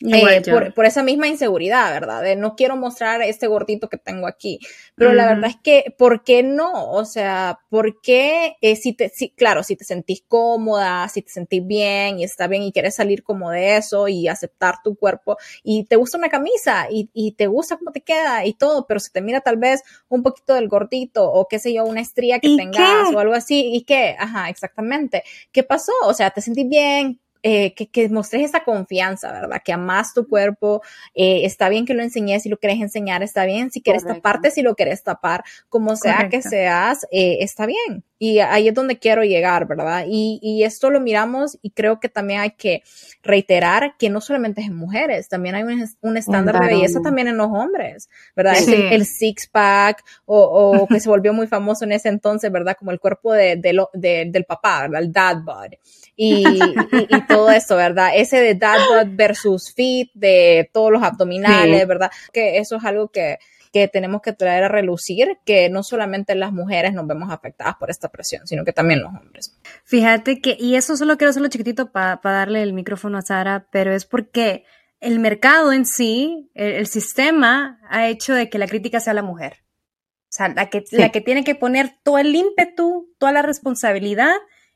eh, 0.00 0.42
por, 0.74 0.84
esa 0.84 1.04
misma 1.04 1.28
inseguridad, 1.28 1.92
¿verdad? 1.92 2.20
De 2.20 2.34
no 2.34 2.56
quiero 2.56 2.76
mostrar 2.76 3.22
este 3.22 3.46
gordito 3.46 3.88
que 3.88 3.96
tengo 3.96 4.26
aquí. 4.26 4.58
Pero 4.96 5.12
la 5.12 5.26
verdad 5.26 5.50
es 5.50 5.56
que, 5.56 5.94
¿por 5.96 6.24
qué 6.24 6.42
no? 6.42 6.90
O 6.90 7.04
sea, 7.04 7.60
¿por 7.70 8.00
qué 8.00 8.56
eh, 8.60 8.74
si 8.74 8.92
te, 8.92 9.08
si, 9.08 9.30
claro, 9.30 9.62
si 9.62 9.76
te 9.76 9.84
sentís 9.84 10.24
cómoda, 10.26 11.08
si 11.08 11.22
te 11.22 11.30
sentís 11.30 11.64
bien 11.64 12.18
y 12.18 12.24
está 12.24 12.48
bien 12.48 12.62
y 12.62 12.72
quieres 12.72 12.96
salir 12.96 13.22
como 13.22 13.50
de 13.50 13.76
eso 13.76 14.08
y 14.08 14.26
aceptar 14.26 14.76
tu 14.82 14.96
cuerpo 14.96 15.36
y 15.62 15.84
te 15.84 15.96
gusta 15.96 16.18
una 16.18 16.28
camisa 16.28 16.88
y, 16.90 17.08
y 17.12 17.32
te 17.32 17.46
gusta 17.46 17.76
cómo 17.76 17.92
te 17.92 18.00
queda 18.00 18.44
y 18.44 18.54
todo, 18.54 18.86
pero 18.86 18.98
si 18.98 19.12
te 19.12 19.20
mira 19.20 19.40
tal 19.42 19.58
vez 19.58 19.82
un 20.08 20.22
poquito 20.22 20.54
del 20.54 20.68
gordito 20.68 21.30
o 21.30 21.46
qué 21.46 21.60
sé 21.60 21.72
yo, 21.72 21.84
una 21.84 22.00
estría 22.00 22.40
que 22.40 22.56
tengas 22.56 23.14
o 23.14 23.18
algo 23.18 23.34
así, 23.34 23.70
¿y 23.72 23.82
qué? 23.82 24.16
Ajá, 24.18 24.48
exactamente. 24.48 25.22
¿Qué 25.52 25.62
pasó? 25.62 25.92
O 26.04 26.14
sea, 26.14 26.30
te 26.30 26.40
sentís 26.40 26.68
bien, 26.68 27.20
eh, 27.46 27.74
que, 27.74 27.88
que, 27.88 28.08
mostres 28.08 28.42
esa 28.42 28.64
confianza, 28.64 29.30
¿verdad? 29.30 29.60
Que 29.62 29.74
amas 29.74 30.14
tu 30.14 30.26
cuerpo, 30.26 30.80
eh, 31.14 31.44
está 31.44 31.68
bien 31.68 31.84
que 31.84 31.92
lo 31.92 32.02
enseñes 32.02 32.42
si 32.42 32.48
lo 32.48 32.56
quieres 32.56 32.80
enseñar, 32.80 33.22
está 33.22 33.44
bien 33.44 33.70
si 33.70 33.82
quieres 33.82 34.02
taparte, 34.02 34.50
si 34.50 34.62
lo 34.62 34.74
quieres 34.74 35.02
tapar, 35.02 35.44
como 35.68 35.94
sea 35.94 36.30
que 36.30 36.40
seas, 36.40 37.06
eh, 37.10 37.36
está 37.40 37.66
bien. 37.66 38.02
Y 38.18 38.38
ahí 38.38 38.68
es 38.68 38.74
donde 38.74 38.98
quiero 38.98 39.24
llegar, 39.24 39.66
¿verdad? 39.66 40.04
Y, 40.08 40.38
y, 40.40 40.62
esto 40.62 40.90
lo 40.90 41.00
miramos 41.00 41.58
y 41.62 41.70
creo 41.70 41.98
que 41.98 42.08
también 42.08 42.40
hay 42.40 42.52
que 42.52 42.82
reiterar 43.22 43.96
que 43.98 44.08
no 44.08 44.20
solamente 44.20 44.60
es 44.60 44.68
en 44.68 44.76
mujeres, 44.76 45.28
también 45.28 45.56
hay 45.56 45.64
un, 45.64 45.84
un 46.00 46.16
estándar 46.16 46.60
de 46.60 46.66
belleza 46.68 47.00
también 47.02 47.26
en 47.26 47.36
los 47.36 47.48
hombres, 47.48 48.08
¿verdad? 48.36 48.54
El, 48.68 49.04
six-pack 49.04 50.04
o, 50.26 50.38
o 50.40 50.86
que 50.88 51.00
se 51.00 51.08
volvió 51.08 51.32
muy 51.32 51.48
famoso 51.48 51.84
en 51.84 51.92
ese 51.92 52.08
entonces, 52.08 52.52
¿verdad? 52.52 52.76
Como 52.78 52.92
el 52.92 53.00
cuerpo 53.00 53.32
de, 53.32 53.56
de, 53.56 54.30
del 54.30 54.44
papá, 54.44 54.82
¿verdad? 54.82 55.02
El 55.02 55.12
dad 55.12 55.38
bod. 55.42 55.72
Y, 56.16 56.44
y, 56.46 57.26
todo 57.26 57.50
eso, 57.50 57.76
¿verdad? 57.76 58.10
Ese 58.14 58.40
de 58.40 58.54
dad 58.54 58.78
bod 58.88 59.08
versus 59.16 59.72
fit, 59.74 60.10
de 60.14 60.70
todos 60.72 60.92
los 60.92 61.02
abdominales, 61.02 61.86
¿verdad? 61.88 62.10
Que 62.32 62.58
eso 62.58 62.76
es 62.76 62.84
algo 62.84 63.08
que, 63.08 63.38
que 63.74 63.88
tenemos 63.88 64.22
que 64.22 64.32
traer 64.32 64.62
a 64.62 64.68
relucir, 64.68 65.38
que 65.44 65.68
no 65.68 65.82
solamente 65.82 66.36
las 66.36 66.52
mujeres 66.52 66.94
nos 66.94 67.08
vemos 67.08 67.32
afectadas 67.32 67.74
por 67.74 67.90
esta 67.90 68.08
presión, 68.08 68.46
sino 68.46 68.64
que 68.64 68.72
también 68.72 69.02
los 69.02 69.12
hombres. 69.12 69.58
Fíjate 69.82 70.40
que, 70.40 70.56
y 70.60 70.76
eso 70.76 70.96
solo 70.96 71.18
quiero 71.18 71.30
hacerlo 71.30 71.48
chiquitito 71.48 71.90
para 71.90 72.20
darle 72.22 72.62
el 72.62 72.72
micrófono 72.72 73.18
a 73.18 73.22
Sara, 73.22 73.66
pero 73.72 73.92
es 73.92 74.04
porque 74.04 74.64
el 75.00 75.18
mercado 75.18 75.72
en 75.72 75.86
sí, 75.86 76.52
el, 76.54 76.86
sistema, 76.86 77.80
ha 77.90 78.06
hecho 78.06 78.32
de 78.32 78.48
que 78.48 78.60
la 78.60 78.68
crítica 78.68 79.00
sea 79.00 79.12
la 79.12 79.24
mujer. 79.24 79.64
O 79.64 80.36
sea, 80.36 80.50
la 80.50 80.70
que, 80.70 80.84
la 80.92 81.10
que 81.10 81.20
tiene 81.20 81.42
que 81.42 81.56
poner 81.56 81.96
todo 82.04 82.18
el 82.18 82.32
ímpetu, 82.32 83.12
toda 83.18 83.32
la 83.32 83.42
responsabilidad, 83.42 84.34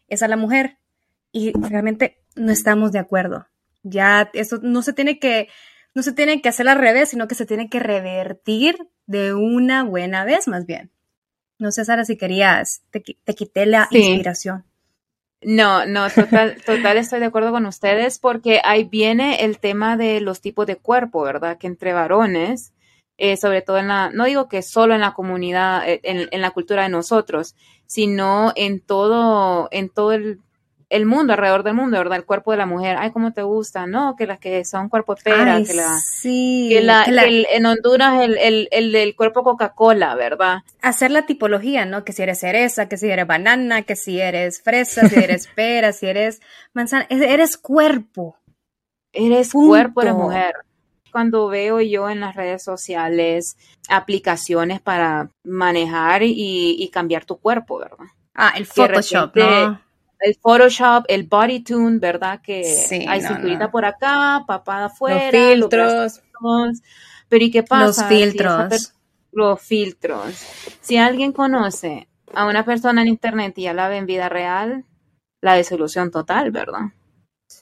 es 0.09 0.25
a 0.25 0.29
la 0.29 0.37
mujer 0.37 0.79
y 1.31 1.53
realmente 1.53 2.19
no 2.35 2.51
estamos 2.51 2.91
de 2.91 2.99
acuerdo. 2.99 3.47
Ya 3.85 4.29
eso 4.33 4.59
no 4.61 4.83
se 4.83 4.93
tiene 4.93 5.21
que 5.21 5.47
no 5.99 6.05
se 6.05 6.13
tiene 6.13 6.41
que 6.41 6.49
hacer 6.49 6.69
al 6.69 6.79
revés, 6.79 7.09
sino 7.09 7.27
que 7.27 7.35
se 7.35 7.45
tiene 7.45 7.69
que 7.69 7.81
revertir 7.81 8.79
de 9.07 9.35
una 9.35 9.83
buena 9.83 10.25
vez, 10.25 10.47
más 10.47 10.65
bien. 10.65 10.93
No 11.59 11.73
sé, 11.73 11.85
Sara, 11.85 12.05
si 12.05 12.17
querías, 12.17 12.83
te, 12.93 13.03
quité 13.03 13.67
la 13.67 13.89
inspiración. 13.91 14.65
No, 15.43 15.87
no, 15.87 16.09
total, 16.09 16.63
total 16.65 16.99
estoy 16.99 17.19
de 17.19 17.27
acuerdo 17.27 17.51
con 17.51 17.67
ustedes 17.67 18.21
porque 18.21 18.61
ahí 18.63 18.85
viene 18.85 19.45
el 19.45 19.59
tema 19.59 19.97
de 19.97 20.21
los 20.21 20.41
tipos 20.41 20.69
de 20.69 20.77
cuerpo, 20.77 21.23
¿verdad? 21.23 21.59
Que 21.59 21.67
entre 21.67 21.93
varones, 21.93 22.73
eh, 23.17 23.37
sobre 23.37 23.61
todo 23.61 23.79
en 23.79 23.89
la, 23.89 24.11
no 24.11 24.27
digo 24.27 24.49
que 24.49 24.63
solo 24.63 24.95
en 24.95 25.01
la 25.01 25.15
comunidad, 25.15 25.89
eh, 25.89 25.99
en, 26.05 26.29
en, 26.31 26.41
la 26.41 26.53
cultura 26.53 26.85
de 26.85 26.91
nosotros, 26.91 27.57
sino 27.87 28.53
en 28.55 28.79
todo, 28.79 29.67
en 29.73 29.89
todo 29.89 30.13
el 30.13 30.39
el 30.91 31.05
mundo, 31.05 31.35
alrededor 31.35 31.65
del 31.65 31.75
mundo, 31.75 31.99
¿verdad? 31.99 32.19
El 32.19 32.25
cuerpo 32.25 32.51
de 32.53 32.57
la 32.57 32.67
mujer, 32.67 32.97
ay, 32.99 33.11
¿cómo 33.11 33.33
te 33.33 33.43
gusta? 33.43 33.87
No, 33.87 34.17
que 34.17 34.27
las 34.27 34.39
que 34.39 34.65
son 34.65 34.89
cuerpo 34.89 35.17
pera, 35.23 35.63
que 35.63 35.75
la... 35.75 35.99
Sí. 35.99 36.71
Que, 36.73 36.81
la, 36.81 37.05
en 37.07 37.67
Honduras 37.67 38.23
el, 38.23 38.39
el, 38.39 38.69
el 38.71 38.93
del 38.93 39.15
cuerpo 39.15 39.43
Coca-Cola, 39.43 40.15
¿verdad? 40.15 40.63
Hacer 40.81 41.11
la 41.11 41.27
tipología, 41.27 41.85
¿no? 41.85 42.05
Que 42.05 42.13
si 42.13 42.23
eres 42.23 42.41
cereza, 42.41 42.89
que 42.89 42.97
si 42.97 43.11
eres 43.11 43.27
banana, 43.27 43.83
que 43.83 43.97
si 43.97 44.19
eres 44.19 44.63
fresa, 44.63 45.09
si 45.09 45.19
eres 45.19 45.47
pera, 45.55 45.93
si 45.93 46.07
eres 46.07 46.41
manzana, 46.73 47.07
eres 47.11 47.59
cuerpo. 47.59 48.39
Eres 49.13 49.53
cuerpo 49.53 50.03
de 50.03 50.13
mujer. 50.13 50.55
Cuando 51.13 51.49
veo 51.49 51.81
yo 51.81 52.09
en 52.09 52.21
las 52.21 52.37
redes 52.37 52.63
sociales 52.63 53.57
aplicaciones 53.89 54.81
para 54.81 55.31
manejar 55.43 56.23
y, 56.23 56.77
y 56.79 56.89
cambiar 56.91 57.25
tu 57.25 57.39
cuerpo, 57.39 57.79
¿verdad? 57.79 58.07
Ah, 58.35 58.53
el 58.57 58.67
Photoshop, 58.67 59.35
¿no? 59.37 59.88
El 60.21 60.35
Photoshop, 60.41 61.05
el 61.09 61.25
Body 61.25 61.61
Tune, 61.61 61.99
¿verdad? 61.99 62.41
Que 62.43 63.07
hay 63.09 63.21
cinturita 63.21 63.71
por 63.71 63.85
acá, 63.85 64.45
papada 64.47 64.87
afuera. 64.87 65.31
Los 65.55 65.71
filtros. 65.71 66.23
pero 67.29 67.45
¿y 67.45 67.51
qué 67.51 67.63
pasa? 67.63 67.85
Los 67.87 68.05
filtros. 68.05 68.95
los 69.33 69.61
filtros. 69.61 70.35
Si 70.81 70.97
alguien 70.97 71.33
conoce 71.33 72.09
a 72.35 72.47
una 72.47 72.65
persona 72.65 73.03
en 73.03 73.09
internet 73.09 73.57
y 73.59 73.63
ya 73.63 73.75
la 73.75 73.89
ve 73.89 73.97
en 73.97 74.07
vida 74.07 74.29
real, 74.29 74.85
la 75.41 75.55
desilusión 75.55 76.11
total, 76.11 76.51
¿verdad? 76.51 76.93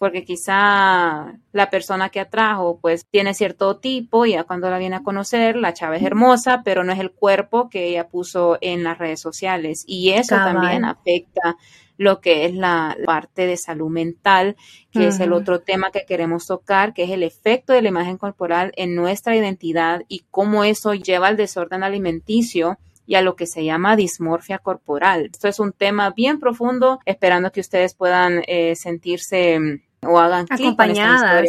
Porque 0.00 0.24
quizá 0.24 1.38
la 1.52 1.70
persona 1.70 2.08
que 2.08 2.18
atrajo 2.18 2.80
pues 2.80 3.06
tiene 3.08 3.34
cierto 3.34 3.78
tipo 3.78 4.26
y 4.26 4.32
ya 4.32 4.44
cuando 4.44 4.68
la 4.68 4.78
viene 4.78 4.96
a 4.96 5.02
conocer, 5.02 5.56
la 5.56 5.74
chava 5.74 5.96
es 5.96 6.02
hermosa, 6.02 6.62
pero 6.64 6.82
no 6.82 6.92
es 6.92 6.98
el 6.98 7.12
cuerpo 7.12 7.68
que 7.70 7.86
ella 7.88 8.08
puso 8.08 8.58
en 8.60 8.82
las 8.82 8.98
redes 8.98 9.20
sociales. 9.20 9.84
Y 9.86 10.10
eso 10.10 10.34
también 10.34 10.84
afecta 10.84 11.56
lo 11.98 12.20
que 12.20 12.44
es 12.44 12.54
la 12.54 12.96
parte 13.04 13.46
de 13.46 13.56
salud 13.56 13.90
mental, 13.90 14.56
que 14.90 15.09
es 15.09 15.20
el 15.20 15.32
otro 15.32 15.61
tema 15.61 15.90
que 15.90 16.04
queremos 16.06 16.46
tocar, 16.46 16.94
que 16.94 17.04
es 17.04 17.11
el 17.11 17.22
efecto 17.22 17.72
de 17.72 17.82
la 17.82 17.88
imagen 17.88 18.16
corporal 18.16 18.72
en 18.76 18.94
nuestra 18.94 19.37
identidad 19.37 20.02
y 20.09 20.24
cómo 20.30 20.64
eso 20.64 20.94
lleva 20.94 21.28
al 21.28 21.37
desorden 21.37 21.82
alimenticio 21.82 22.78
y 23.06 23.14
a 23.14 23.22
lo 23.22 23.37
que 23.37 23.46
se 23.46 23.64
llama 23.64 23.96
dismorfia 23.96 24.59
corporal. 24.59 25.30
Esto 25.32 25.48
es 25.48 25.61
un 25.61 25.72
tema 25.72 26.11
bien 26.11 26.40
profundo, 26.40 27.00
esperando 27.04 27.52
que 27.52 27.61
ustedes 27.61 27.94
puedan 27.94 28.42
eh, 28.46 28.74
sentirse 28.74 29.59
mm, 29.59 29.80
o 30.06 30.18
hagan 30.18 30.46
acompañadas, 30.50 31.48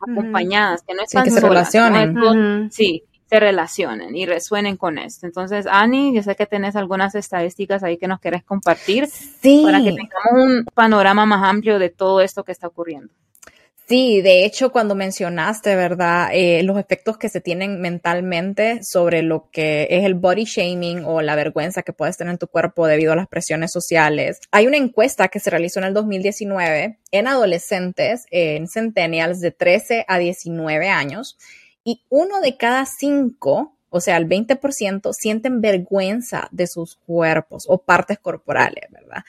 acompañadas, 0.00 0.82
que 0.82 0.94
no 0.94 1.02
están 1.02 1.24
sí, 1.24 1.34
que 1.34 1.40
Sí, 2.70 3.04
se 3.32 3.40
relacionen 3.40 4.14
y 4.14 4.26
resuenen 4.26 4.76
con 4.76 4.98
esto. 4.98 5.24
Entonces, 5.24 5.66
Ani, 5.66 6.14
yo 6.14 6.22
sé 6.22 6.36
que 6.36 6.44
tenés 6.44 6.76
algunas 6.76 7.14
estadísticas 7.14 7.82
ahí 7.82 7.96
que 7.96 8.06
nos 8.06 8.20
querés 8.20 8.44
compartir 8.44 9.08
para 9.64 9.78
que 9.78 9.92
tengamos 9.92 10.32
un 10.34 10.64
panorama 10.74 11.24
más 11.24 11.42
amplio 11.42 11.78
de 11.78 11.88
todo 11.88 12.20
esto 12.20 12.44
que 12.44 12.52
está 12.52 12.66
ocurriendo. 12.66 13.08
Sí, 13.88 14.20
de 14.20 14.44
hecho, 14.44 14.70
cuando 14.70 14.94
mencionaste, 14.94 15.74
¿verdad? 15.76 16.28
Eh, 16.32 16.62
los 16.62 16.78
efectos 16.78 17.16
que 17.16 17.30
se 17.30 17.40
tienen 17.40 17.80
mentalmente 17.80 18.80
sobre 18.82 19.22
lo 19.22 19.48
que 19.50 19.86
es 19.90 20.04
el 20.04 20.14
body 20.14 20.44
shaming 20.44 21.04
o 21.04 21.20
la 21.22 21.34
vergüenza 21.34 21.82
que 21.82 21.92
puedes 21.92 22.16
tener 22.18 22.32
en 22.32 22.38
tu 22.38 22.48
cuerpo 22.48 22.86
debido 22.86 23.12
a 23.12 23.16
las 23.16 23.28
presiones 23.28 23.72
sociales. 23.72 24.40
Hay 24.50 24.66
una 24.66 24.76
encuesta 24.76 25.28
que 25.28 25.40
se 25.40 25.50
realizó 25.50 25.80
en 25.80 25.86
el 25.86 25.94
2019 25.94 26.98
en 27.10 27.26
adolescentes, 27.26 28.24
en 28.30 28.68
centennials 28.68 29.40
de 29.40 29.50
13 29.50 30.04
a 30.06 30.18
19 30.18 30.88
años, 30.88 31.36
y 31.84 32.02
uno 32.08 32.40
de 32.40 32.56
cada 32.56 32.86
cinco, 32.86 33.76
o 33.90 34.00
sea, 34.00 34.16
el 34.16 34.28
20%, 34.28 35.12
sienten 35.12 35.60
vergüenza 35.60 36.48
de 36.50 36.66
sus 36.66 36.96
cuerpos 36.96 37.64
o 37.68 37.78
partes 37.78 38.18
corporales, 38.18 38.90
¿verdad? 38.90 39.24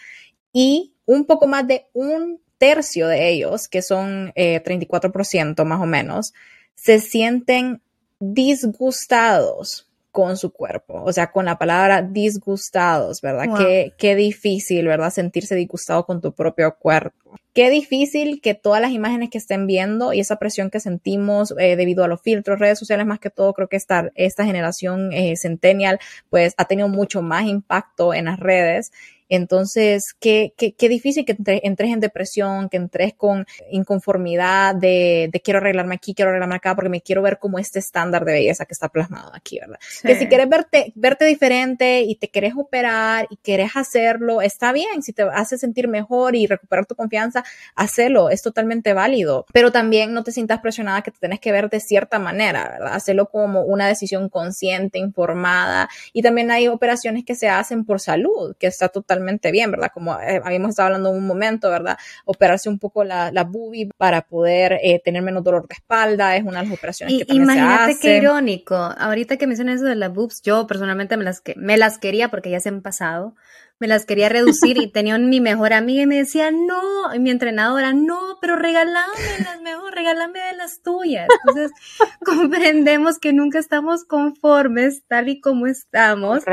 Y 0.51 0.93
un 1.05 1.25
poco 1.25 1.47
más 1.47 1.67
de 1.67 1.87
un 1.93 2.39
tercio 2.57 3.07
de 3.07 3.29
ellos, 3.29 3.67
que 3.67 3.81
son 3.81 4.31
34% 4.33 5.61
eh, 5.61 5.65
más 5.65 5.81
o 5.81 5.85
menos, 5.85 6.33
se 6.75 6.99
sienten 6.99 7.81
disgustados 8.19 9.89
con 10.13 10.37
su 10.37 10.53
cuerpo, 10.53 11.01
o 11.03 11.11
sea, 11.11 11.31
con 11.31 11.45
la 11.45 11.57
palabra 11.57 12.03
disgustados, 12.03 13.19
¿verdad? 13.19 13.57
Qué, 13.57 13.93
qué 13.97 14.15
difícil, 14.15 14.85
¿verdad? 14.85 15.09
Sentirse 15.09 15.55
disgustado 15.55 16.05
con 16.05 16.21
tu 16.21 16.33
propio 16.33 16.75
cuerpo. 16.77 17.31
Qué 17.53 17.71
difícil 17.71 18.39
que 18.39 18.53
todas 18.53 18.79
las 18.79 18.91
imágenes 18.91 19.31
que 19.31 19.39
estén 19.39 19.65
viendo 19.65 20.13
y 20.13 20.19
esa 20.19 20.37
presión 20.37 20.69
que 20.69 20.79
sentimos 20.79 21.55
eh, 21.57 21.75
debido 21.75 22.03
a 22.03 22.07
los 22.07 22.21
filtros, 22.21 22.59
redes 22.59 22.77
sociales, 22.77 23.07
más 23.07 23.19
que 23.19 23.31
todo, 23.31 23.53
creo 23.53 23.67
que 23.67 23.75
esta, 23.75 24.11
esta 24.13 24.45
generación 24.45 25.11
eh, 25.13 25.35
centennial, 25.35 25.99
pues 26.29 26.53
ha 26.57 26.65
tenido 26.65 26.89
mucho 26.89 27.23
más 27.23 27.45
impacto 27.45 28.13
en 28.13 28.25
las 28.25 28.39
redes 28.39 28.91
entonces, 29.29 30.13
qué, 30.19 30.53
qué, 30.57 30.73
qué 30.73 30.89
difícil 30.89 31.25
que 31.25 31.35
entres 31.63 31.91
en 31.91 31.99
depresión, 31.99 32.69
que 32.69 32.77
entres 32.77 33.13
con 33.15 33.45
inconformidad 33.71 34.75
de, 34.75 35.29
de, 35.31 35.41
quiero 35.41 35.59
arreglarme 35.59 35.95
aquí, 35.95 36.13
quiero 36.13 36.29
arreglarme 36.29 36.55
acá, 36.55 36.75
porque 36.75 36.89
me 36.89 37.01
quiero 37.01 37.21
ver 37.21 37.39
como 37.39 37.59
este 37.59 37.79
estándar 37.79 38.25
de 38.25 38.33
belleza 38.33 38.65
que 38.65 38.73
está 38.73 38.89
plasmado 38.89 39.31
aquí, 39.33 39.59
¿verdad? 39.59 39.79
Que 40.01 40.15
si 40.15 40.27
quieres 40.27 40.49
verte, 40.49 40.91
verte 40.95 41.25
diferente 41.25 42.01
y 42.01 42.15
te 42.15 42.29
quieres 42.29 42.53
operar 42.55 43.27
y 43.29 43.37
quieres 43.37 43.71
hacerlo, 43.75 44.41
está 44.41 44.71
bien. 44.71 45.01
Si 45.01 45.13
te 45.13 45.23
hace 45.23 45.57
sentir 45.57 45.87
mejor 45.87 46.35
y 46.35 46.47
recuperar 46.47 46.85
tu 46.85 46.95
confianza, 46.95 47.43
hazlo, 47.75 48.29
es 48.29 48.41
totalmente 48.41 48.93
válido. 48.93 49.45
Pero 49.53 49.71
también 49.71 50.13
no 50.13 50.23
te 50.23 50.31
sientas 50.31 50.59
presionada 50.59 51.01
que 51.01 51.11
te 51.11 51.19
tienes 51.19 51.39
que 51.39 51.51
ver 51.51 51.69
de 51.69 51.79
cierta 51.79 52.19
manera, 52.19 52.69
¿verdad? 52.69 52.93
Hacerlo 52.93 53.27
como 53.27 53.61
una 53.61 53.87
decisión 53.87 54.29
consciente, 54.29 54.99
informada. 54.99 55.89
Y 56.11 56.21
también 56.21 56.51
hay 56.51 56.67
operaciones 56.67 57.23
que 57.25 57.35
se 57.35 57.49
hacen 57.49 57.85
por 57.85 57.99
salud, 57.99 58.55
que 58.59 58.67
está 58.67 58.89
totalmente 58.89 59.12
bien, 59.51 59.71
¿verdad? 59.71 59.91
Como 59.93 60.13
eh, 60.19 60.41
habíamos 60.43 60.69
estado 60.69 60.87
hablando 60.87 61.09
en 61.09 61.17
un 61.17 61.27
momento, 61.27 61.69
¿verdad? 61.69 61.97
Operarse 62.25 62.69
un 62.69 62.79
poco 62.79 63.03
la, 63.03 63.31
la 63.31 63.43
boobie 63.43 63.89
para 63.97 64.21
poder 64.21 64.79
eh, 64.83 65.01
tener 65.03 65.21
menos 65.21 65.43
dolor 65.43 65.67
de 65.67 65.75
espalda 65.75 66.35
es 66.35 66.43
una 66.43 66.61
de 66.61 66.67
las 66.67 66.77
operaciones 66.77 67.17
que 67.17 67.25
también 67.25 67.43
imagínate 67.43 67.93
se 67.93 67.99
qué 67.99 68.17
irónico. 68.17 68.75
Ahorita 68.75 69.37
que 69.37 69.47
mencionas 69.47 69.77
eso 69.77 69.85
de 69.85 69.95
las 69.95 70.13
boobs, 70.13 70.41
yo 70.41 70.67
personalmente 70.67 71.17
me 71.17 71.23
las, 71.23 71.41
que, 71.41 71.53
me 71.55 71.77
las 71.77 71.97
quería 71.97 72.29
porque 72.29 72.49
ya 72.49 72.59
se 72.59 72.69
han 72.69 72.81
pasado 72.81 73.35
me 73.83 73.87
las 73.89 74.05
quería 74.05 74.29
reducir 74.29 74.77
y 74.77 74.87
tenía 74.93 75.17
mi 75.17 75.41
mejor 75.41 75.73
amiga 75.73 76.03
y 76.03 76.07
me 76.07 76.15
decía, 76.15 76.51
no, 76.51 77.13
y 77.13 77.19
mi 77.19 77.31
entrenadora, 77.31 77.91
no, 77.91 78.37
pero 78.39 78.55
las 78.55 79.61
mejor, 79.61 79.93
regálame 79.93 80.39
de 80.39 80.57
las 80.57 80.81
tuyas. 80.81 81.27
Entonces, 81.41 81.71
comprendemos 82.25 83.19
que 83.19 83.33
nunca 83.33 83.59
estamos 83.59 84.05
conformes 84.05 85.03
tal 85.07 85.27
y 85.27 85.41
como 85.41 85.67
estamos. 85.67 86.43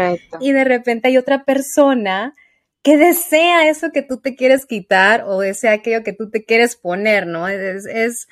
Y 0.41 0.51
de 0.51 0.65
repente 0.65 1.09
hay 1.09 1.19
otra 1.19 1.45
persona 1.45 2.35
que 2.83 2.97
desea 2.97 3.69
eso 3.69 3.91
que 3.93 4.03
tú 4.03 4.19
te 4.19 4.35
quieres 4.35 4.67
quitar 4.67 5.25
o 5.27 5.41
desea 5.41 5.73
aquello 5.73 6.03
que 6.03 6.13
tú 6.13 6.31
te 6.31 6.45
quieres 6.45 6.77
poner, 6.77 7.27
¿no? 7.27 7.47
Es, 7.49 7.87
es, 7.87 8.29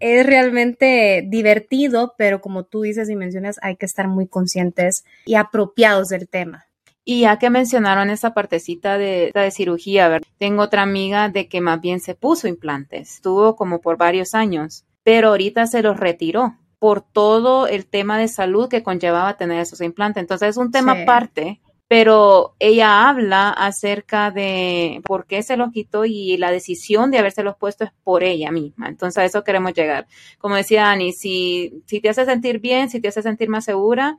es 0.00 0.26
realmente 0.26 1.24
divertido, 1.26 2.14
pero 2.18 2.40
como 2.40 2.64
tú 2.64 2.82
dices 2.82 3.08
y 3.08 3.16
mencionas, 3.16 3.58
hay 3.62 3.76
que 3.76 3.86
estar 3.86 4.08
muy 4.08 4.28
conscientes 4.28 5.04
y 5.24 5.34
apropiados 5.34 6.08
del 6.08 6.28
tema. 6.28 6.66
Y 7.04 7.22
ya 7.22 7.38
que 7.38 7.48
mencionaron 7.48 8.10
esa 8.10 8.34
partecita 8.34 8.98
de, 8.98 9.30
de 9.34 9.50
cirugía, 9.50 10.08
ver, 10.08 10.22
tengo 10.36 10.62
otra 10.62 10.82
amiga 10.82 11.30
de 11.30 11.48
que 11.48 11.62
más 11.62 11.80
bien 11.80 12.00
se 12.00 12.14
puso 12.14 12.48
implantes, 12.48 13.14
estuvo 13.14 13.56
como 13.56 13.80
por 13.80 13.96
varios 13.96 14.34
años, 14.34 14.84
pero 15.02 15.28
ahorita 15.28 15.66
se 15.66 15.82
los 15.82 15.96
retiró 15.98 16.58
por 16.78 17.00
todo 17.00 17.66
el 17.66 17.86
tema 17.86 18.18
de 18.18 18.28
salud 18.28 18.68
que 18.68 18.82
conllevaba 18.82 19.38
tener 19.38 19.60
esos 19.60 19.80
implantes. 19.80 20.20
Entonces 20.20 20.50
es 20.50 20.56
un 20.58 20.70
tema 20.70 21.02
aparte 21.02 21.62
pero 21.88 22.54
ella 22.58 23.08
habla 23.08 23.48
acerca 23.48 24.30
de 24.30 25.00
por 25.04 25.26
qué 25.26 25.42
se 25.42 25.56
los 25.56 25.72
quitó 25.72 26.04
y 26.04 26.36
la 26.36 26.50
decisión 26.50 27.10
de 27.10 27.18
habérselos 27.18 27.56
puesto 27.56 27.84
es 27.84 27.92
por 28.04 28.22
ella 28.22 28.52
misma. 28.52 28.88
Entonces 28.88 29.18
a 29.18 29.24
eso 29.24 29.42
queremos 29.42 29.72
llegar. 29.72 30.06
Como 30.38 30.54
decía 30.54 30.90
Ani, 30.90 31.14
si, 31.14 31.82
si 31.86 32.00
te 32.00 32.10
hace 32.10 32.26
sentir 32.26 32.60
bien, 32.60 32.90
si 32.90 33.00
te 33.00 33.08
hace 33.08 33.22
sentir 33.22 33.48
más 33.48 33.64
segura, 33.64 34.18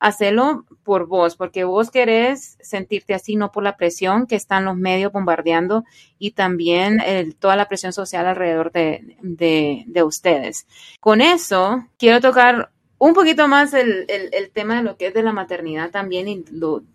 hacelo 0.00 0.64
por 0.82 1.06
vos, 1.06 1.36
porque 1.36 1.62
vos 1.62 1.92
querés 1.92 2.58
sentirte 2.60 3.14
así, 3.14 3.36
no 3.36 3.52
por 3.52 3.62
la 3.62 3.76
presión 3.76 4.26
que 4.26 4.34
están 4.34 4.64
los 4.64 4.76
medios 4.76 5.12
bombardeando 5.12 5.84
y 6.18 6.32
también 6.32 6.98
toda 7.38 7.54
la 7.54 7.68
presión 7.68 7.92
social 7.92 8.26
alrededor 8.26 8.72
de, 8.72 9.16
de, 9.22 9.84
de 9.86 10.02
ustedes. 10.02 10.66
Con 11.00 11.20
eso, 11.20 11.86
quiero 11.96 12.20
tocar 12.20 12.73
un 13.04 13.12
poquito 13.12 13.48
más 13.48 13.74
el, 13.74 14.06
el, 14.08 14.50
tema 14.50 14.76
de 14.76 14.82
lo 14.82 14.96
que 14.96 15.08
es 15.08 15.14
de 15.14 15.22
la 15.22 15.32
maternidad 15.32 15.90
también 15.90 16.26
y 16.26 16.42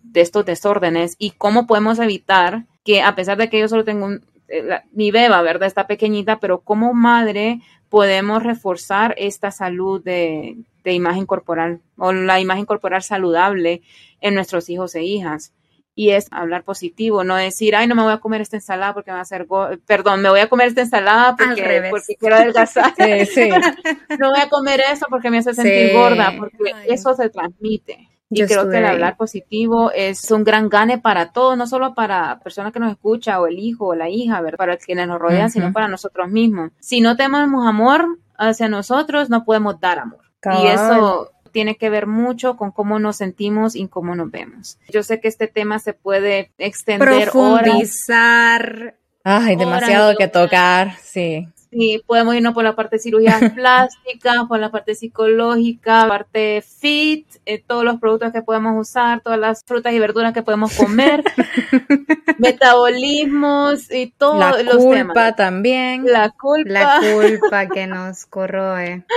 de 0.02 0.20
estos 0.20 0.44
desórdenes 0.44 1.14
y 1.18 1.30
cómo 1.30 1.68
podemos 1.68 2.00
evitar 2.00 2.64
que 2.84 3.00
a 3.00 3.14
pesar 3.14 3.38
de 3.38 3.48
que 3.48 3.60
yo 3.60 3.68
solo 3.68 3.84
tengo 3.84 4.06
un, 4.06 4.24
eh, 4.48 4.80
mi 4.90 5.12
beba, 5.12 5.40
¿verdad? 5.42 5.68
Está 5.68 5.86
pequeñita, 5.86 6.40
pero 6.40 6.62
como 6.62 6.94
madre 6.94 7.60
podemos 7.88 8.42
reforzar 8.42 9.14
esta 9.18 9.52
salud 9.52 10.02
de, 10.02 10.56
de 10.82 10.92
imagen 10.92 11.26
corporal 11.26 11.80
o 11.96 12.12
la 12.12 12.40
imagen 12.40 12.66
corporal 12.66 13.04
saludable 13.04 13.82
en 14.20 14.34
nuestros 14.34 14.68
hijos 14.68 14.96
e 14.96 15.04
hijas 15.04 15.52
y 16.00 16.12
es 16.12 16.28
hablar 16.30 16.64
positivo, 16.64 17.24
no 17.24 17.36
decir, 17.36 17.76
ay, 17.76 17.86
no 17.86 17.94
me 17.94 18.02
voy 18.02 18.14
a 18.14 18.20
comer 18.20 18.40
esta 18.40 18.56
ensalada 18.56 18.94
porque 18.94 19.10
me 19.10 19.16
va 19.16 19.18
a 19.18 19.22
hacer, 19.22 19.46
perdón, 19.84 20.22
me 20.22 20.30
voy 20.30 20.40
a 20.40 20.48
comer 20.48 20.68
esta 20.68 20.80
ensalada 20.80 21.36
porque, 21.36 21.88
porque 21.90 22.16
quiero 22.18 22.36
adelgazar. 22.36 22.94
Sí, 22.96 23.26
sí. 23.26 23.50
no 24.18 24.30
voy 24.30 24.40
a 24.40 24.48
comer 24.48 24.80
eso 24.90 25.04
porque 25.10 25.30
me 25.30 25.36
hace 25.36 25.52
sentir 25.52 25.92
gorda, 25.92 26.32
porque 26.38 26.72
eso 26.86 27.12
se 27.14 27.28
transmite. 27.28 28.08
Y 28.30 28.42
creo 28.46 28.70
que 28.70 28.78
el 28.78 28.86
hablar 28.86 29.18
positivo 29.18 29.92
es 29.92 30.30
un 30.30 30.42
gran 30.42 30.70
gane 30.70 30.96
para 30.96 31.32
todos, 31.32 31.54
no 31.58 31.66
solo 31.66 31.94
para 31.94 32.40
personas 32.40 32.72
que 32.72 32.80
nos 32.80 32.92
escuchan 32.92 33.36
o 33.36 33.46
el 33.46 33.58
hijo 33.58 33.88
o 33.88 33.94
la 33.94 34.08
hija, 34.08 34.40
¿verdad? 34.40 34.56
para 34.56 34.76
quienes 34.78 35.06
nos 35.06 35.18
rodean, 35.18 35.50
sino 35.50 35.70
para 35.70 35.86
nosotros 35.86 36.30
mismos. 36.30 36.70
Si 36.80 37.02
no 37.02 37.14
tenemos 37.18 37.66
amor 37.66 38.06
hacia 38.38 38.70
nosotros, 38.70 39.28
no 39.28 39.44
podemos 39.44 39.78
dar 39.78 39.98
amor. 39.98 40.20
Y 40.62 40.66
eso 40.66 41.30
tiene 41.50 41.76
que 41.76 41.90
ver 41.90 42.06
mucho 42.06 42.56
con 42.56 42.70
cómo 42.70 42.98
nos 42.98 43.16
sentimos 43.16 43.76
y 43.76 43.86
cómo 43.88 44.14
nos 44.14 44.30
vemos. 44.30 44.78
Yo 44.88 45.02
sé 45.02 45.20
que 45.20 45.28
este 45.28 45.48
tema 45.48 45.78
se 45.78 45.92
puede 45.92 46.50
extender 46.58 47.30
profundizar. 47.30 48.96
Ay, 49.24 49.56
demasiado 49.56 50.16
que 50.16 50.28
tocar, 50.28 50.96
sí. 51.02 51.46
Sí, 51.70 52.02
podemos 52.04 52.34
irnos 52.34 52.52
por 52.52 52.64
la 52.64 52.74
parte 52.74 52.96
de 52.96 53.02
cirugía 53.02 53.38
plástica, 53.54 54.44
por 54.48 54.58
la 54.58 54.70
parte 54.70 54.96
psicológica, 54.96 56.06
parte 56.08 56.62
fit, 56.62 57.26
eh, 57.46 57.62
todos 57.64 57.84
los 57.84 58.00
productos 58.00 58.32
que 58.32 58.42
podemos 58.42 58.74
usar, 58.76 59.20
todas 59.20 59.38
las 59.38 59.62
frutas 59.64 59.92
y 59.92 60.00
verduras 60.00 60.32
que 60.32 60.42
podemos 60.42 60.76
comer, 60.76 61.22
metabolismos 62.38 63.88
y 63.92 64.08
todos 64.10 64.64
los 64.64 64.78
temas. 64.78 64.94
La 64.94 65.04
culpa 65.04 65.36
también. 65.36 66.04
La 66.06 66.30
culpa. 66.30 66.70
La 66.70 67.00
culpa 67.00 67.66
que 67.68 67.86
nos 67.86 68.26
corroe. 68.26 69.04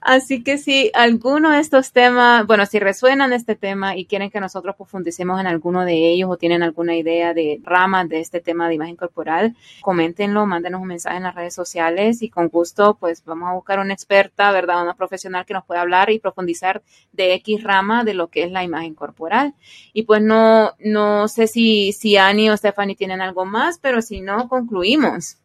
Así 0.00 0.44
que 0.44 0.58
si 0.58 0.90
alguno 0.94 1.50
de 1.50 1.58
estos 1.60 1.92
temas, 1.92 2.46
bueno, 2.46 2.66
si 2.66 2.78
resuenan 2.78 3.32
este 3.32 3.56
tema 3.56 3.96
y 3.96 4.06
quieren 4.06 4.30
que 4.30 4.38
nosotros 4.38 4.76
profundicemos 4.76 5.40
en 5.40 5.48
alguno 5.48 5.84
de 5.84 6.12
ellos 6.12 6.30
o 6.30 6.36
tienen 6.36 6.62
alguna 6.62 6.94
idea 6.94 7.34
de 7.34 7.60
ramas 7.64 8.08
de 8.08 8.20
este 8.20 8.40
tema 8.40 8.68
de 8.68 8.74
imagen 8.74 8.94
corporal, 8.94 9.56
coméntenlo, 9.80 10.46
mándenos 10.46 10.80
un 10.80 10.88
mensaje 10.88 11.16
en 11.16 11.24
las 11.24 11.34
redes 11.34 11.54
sociales 11.54 11.75
y 12.20 12.30
con 12.30 12.48
gusto 12.48 12.96
pues 12.98 13.22
vamos 13.24 13.50
a 13.50 13.54
buscar 13.54 13.78
una 13.78 13.92
experta, 13.92 14.50
¿verdad? 14.50 14.82
Una 14.82 14.94
profesional 14.94 15.44
que 15.44 15.54
nos 15.54 15.64
pueda 15.64 15.82
hablar 15.82 16.10
y 16.10 16.18
profundizar 16.18 16.82
de 17.12 17.34
X 17.34 17.62
rama 17.62 18.04
de 18.04 18.14
lo 18.14 18.28
que 18.28 18.44
es 18.44 18.50
la 18.50 18.64
imagen 18.64 18.94
corporal. 18.94 19.54
Y 19.92 20.04
pues 20.04 20.22
no, 20.22 20.72
no 20.78 21.28
sé 21.28 21.46
si, 21.46 21.92
si 21.92 22.16
Annie 22.16 22.50
o 22.50 22.56
Stephanie 22.56 22.96
tienen 22.96 23.20
algo 23.20 23.44
más, 23.44 23.78
pero 23.78 24.00
si 24.00 24.20
no, 24.20 24.48
concluimos. 24.48 25.38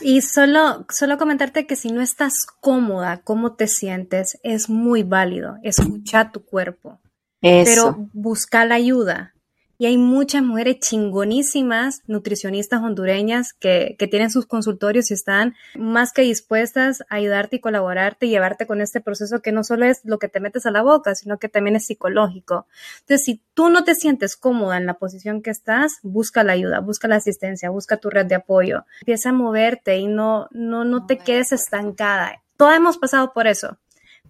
Y 0.00 0.20
solo, 0.20 0.84
solo 0.90 1.16
comentarte 1.16 1.66
que 1.66 1.76
si 1.76 1.90
no 1.90 2.02
estás 2.02 2.34
cómoda, 2.60 3.20
cómo 3.22 3.54
te 3.54 3.68
sientes, 3.68 4.38
es 4.42 4.68
muy 4.68 5.02
válido. 5.02 5.56
Escucha 5.62 6.30
tu 6.30 6.44
cuerpo. 6.44 6.98
Pero 7.40 8.08
busca 8.12 8.64
la 8.64 8.76
ayuda. 8.76 9.33
Y 9.78 9.86
hay 9.86 9.98
muchas 9.98 10.42
mujeres 10.42 10.78
chingonísimas, 10.80 12.02
nutricionistas 12.06 12.80
hondureñas, 12.80 13.52
que, 13.52 13.96
tienen 14.10 14.30
sus 14.30 14.46
consultorios 14.46 15.10
y 15.10 15.14
están 15.14 15.54
más 15.76 16.12
que 16.12 16.22
dispuestas 16.22 17.02
a 17.08 17.16
ayudarte 17.16 17.56
y 17.56 17.60
colaborarte 17.60 18.26
y 18.26 18.30
llevarte 18.30 18.66
con 18.66 18.80
este 18.80 19.00
proceso 19.00 19.40
que 19.40 19.50
no 19.50 19.64
solo 19.64 19.86
es 19.86 20.02
lo 20.04 20.18
que 20.18 20.28
te 20.28 20.40
metes 20.40 20.66
a 20.66 20.70
la 20.70 20.82
boca, 20.82 21.14
sino 21.14 21.38
que 21.38 21.48
también 21.48 21.74
es 21.76 21.86
psicológico. 21.86 22.66
Entonces, 23.00 23.24
si 23.24 23.42
tú 23.54 23.70
no 23.70 23.82
te 23.82 23.94
sientes 23.94 24.36
cómoda 24.36 24.76
en 24.76 24.86
la 24.86 24.94
posición 24.94 25.42
que 25.42 25.50
estás, 25.50 25.94
busca 26.02 26.44
la 26.44 26.52
ayuda, 26.52 26.80
busca 26.80 27.08
la 27.08 27.16
asistencia, 27.16 27.70
busca 27.70 27.96
tu 27.96 28.10
red 28.10 28.26
de 28.26 28.36
apoyo. 28.36 28.84
Empieza 29.00 29.30
a 29.30 29.32
moverte 29.32 29.96
y 29.96 30.06
no, 30.06 30.48
no, 30.52 30.84
no 30.84 31.06
te 31.06 31.18
quedes 31.18 31.52
estancada. 31.52 32.42
Todos 32.56 32.74
hemos 32.74 32.98
pasado 32.98 33.32
por 33.32 33.46
eso. 33.46 33.78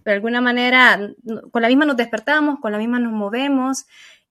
De 0.05 0.11
alguna 0.11 0.39
manera, 0.39 0.99
con 1.51 1.63
la 1.63 1.67
misma 1.67 1.85
nos 1.85 1.97
despertamos, 1.97 2.59
con 2.59 2.71
la 2.71 2.77
misma 2.77 2.99
nos 2.99 3.11
movemos 3.11 3.85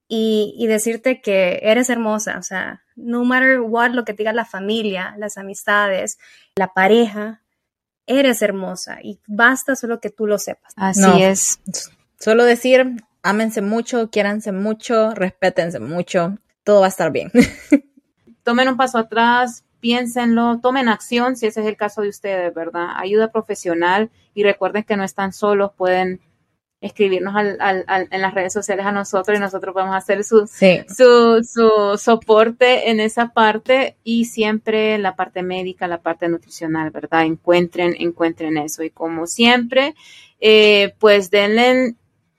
y, 0.07 0.65
decirte 0.67 1.21
que 1.21 1.59
eres 1.63 1.89
hermosa, 1.89 2.37
o 2.37 2.43
sea, 2.43 2.83
no 2.95 3.23
matter 3.25 3.59
what 3.61 3.91
lo 3.91 4.05
que 4.05 4.13
te 4.13 4.19
diga 4.19 4.33
la 4.33 4.45
familia, 4.45 5.15
las 5.17 5.37
amistades, 5.37 6.19
la 6.55 6.73
pareja, 6.73 7.41
eres 8.05 8.41
hermosa 8.41 8.99
y 9.01 9.19
basta 9.25 9.75
solo 9.75 9.99
que 9.99 10.11
tú 10.11 10.27
lo 10.27 10.37
sepas. 10.37 10.73
Así 10.75 11.23
es. 11.23 11.59
Solo 12.19 12.43
decir, 12.43 13.03
ámense 13.23 13.61
mucho, 13.61 14.09
quiéranse 14.11 14.51
mucho, 14.51 15.11
respétense 15.15 15.79
mucho, 15.79 16.37
todo 16.63 16.81
va 16.81 16.85
a 16.85 16.89
estar 16.89 17.11
bien. 17.11 17.31
Tomen 18.43 18.69
un 18.69 18.77
paso 18.77 18.99
atrás, 18.99 19.65
piénsenlo, 19.79 20.59
tomen 20.61 20.87
acción 20.87 21.35
si 21.35 21.47
ese 21.47 21.61
es 21.61 21.67
el 21.67 21.77
caso 21.77 22.03
de 22.03 22.09
ustedes, 22.09 22.53
¿verdad? 22.53 22.89
Ayuda 22.95 23.31
profesional 23.31 24.11
y 24.35 24.43
recuerden 24.43 24.83
que 24.83 24.97
no 24.97 25.03
están 25.03 25.33
solos, 25.33 25.71
pueden 25.75 26.21
escribirnos 26.81 27.33
en 27.37 28.21
las 28.21 28.33
redes 28.33 28.53
sociales 28.53 28.85
a 28.85 28.91
nosotros 28.91 29.37
y 29.37 29.41
nosotros 29.41 29.75
a 29.77 29.95
hacer 29.95 30.23
su, 30.23 30.47
su, 30.47 31.43
su, 31.43 31.97
soporte 31.97 32.89
en 32.89 32.99
esa 32.99 33.29
parte 33.29 33.97
y 34.03 34.25
siempre 34.25 34.97
la 34.97 35.15
parte 35.15 35.41
médica, 35.41 35.87
la 35.87 36.01
parte 36.01 36.29
nutricional, 36.29 36.91
¿verdad? 36.91 37.23
Encuentren, 37.23 37.95
encuentren 37.97 38.57
eso. 38.57 38.83
Y 38.83 38.89
como 38.91 39.25
siempre, 39.25 39.95
eh, 40.39 40.93
pues 40.99 41.31
denle 41.31 41.95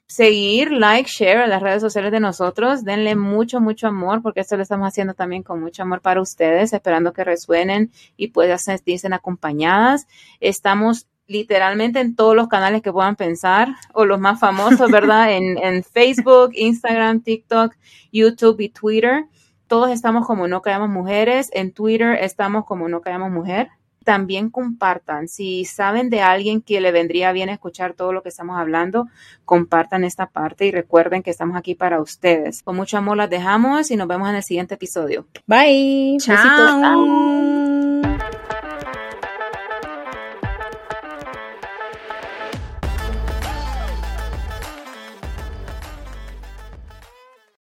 seguir, 0.06 0.70
like, 0.70 1.10
share 1.10 1.38
a 1.38 1.46
las 1.46 1.62
redes 1.62 1.82
sociales 1.82 2.12
de 2.12 2.20
nosotros. 2.20 2.84
Denle 2.84 3.16
mucho, 3.16 3.60
mucho 3.60 3.88
amor, 3.88 4.22
porque 4.22 4.40
esto 4.40 4.56
lo 4.56 4.62
estamos 4.62 4.86
haciendo 4.86 5.14
también 5.14 5.42
con 5.42 5.60
mucho 5.60 5.82
amor 5.82 6.00
para 6.00 6.20
ustedes, 6.20 6.72
esperando 6.72 7.12
que 7.12 7.24
resuenen 7.24 7.90
y 8.16 8.28
puedan 8.28 8.58
sentirse 8.58 9.08
acompañadas. 9.12 10.06
Estamos 10.40 11.06
literalmente 11.26 12.00
en 12.00 12.16
todos 12.16 12.36
los 12.36 12.48
canales 12.48 12.82
que 12.82 12.92
puedan 12.92 13.16
pensar, 13.16 13.68
o 13.92 14.04
los 14.04 14.20
más 14.20 14.40
famosos, 14.40 14.90
¿verdad? 14.90 15.32
en, 15.36 15.58
en 15.58 15.82
Facebook, 15.82 16.50
Instagram, 16.54 17.20
TikTok, 17.20 17.74
YouTube 18.12 18.60
y 18.60 18.68
Twitter. 18.68 19.24
Todos 19.66 19.90
estamos 19.90 20.26
como 20.26 20.46
No 20.48 20.62
Callamos 20.62 20.90
Mujeres. 20.90 21.50
En 21.52 21.72
Twitter 21.72 22.18
estamos 22.20 22.64
como 22.64 22.88
No 22.88 23.00
Callamos 23.00 23.30
Mujer 23.30 23.68
también 24.06 24.50
compartan. 24.50 25.28
Si 25.28 25.66
saben 25.66 26.08
de 26.08 26.22
alguien 26.22 26.62
que 26.62 26.80
le 26.80 26.92
vendría 26.92 27.32
bien 27.32 27.50
escuchar 27.50 27.92
todo 27.92 28.12
lo 28.12 28.22
que 28.22 28.30
estamos 28.30 28.56
hablando, 28.56 29.08
compartan 29.44 30.04
esta 30.04 30.26
parte 30.26 30.64
y 30.64 30.70
recuerden 30.70 31.24
que 31.24 31.30
estamos 31.30 31.56
aquí 31.56 31.74
para 31.74 32.00
ustedes. 32.00 32.62
Con 32.62 32.76
mucho 32.76 32.96
amor 32.96 33.16
las 33.16 33.28
dejamos 33.28 33.90
y 33.90 33.96
nos 33.96 34.06
vemos 34.06 34.30
en 34.30 34.36
el 34.36 34.44
siguiente 34.44 34.74
episodio. 34.74 35.26
Bye. 35.46 36.18
Chao. 36.20 38.05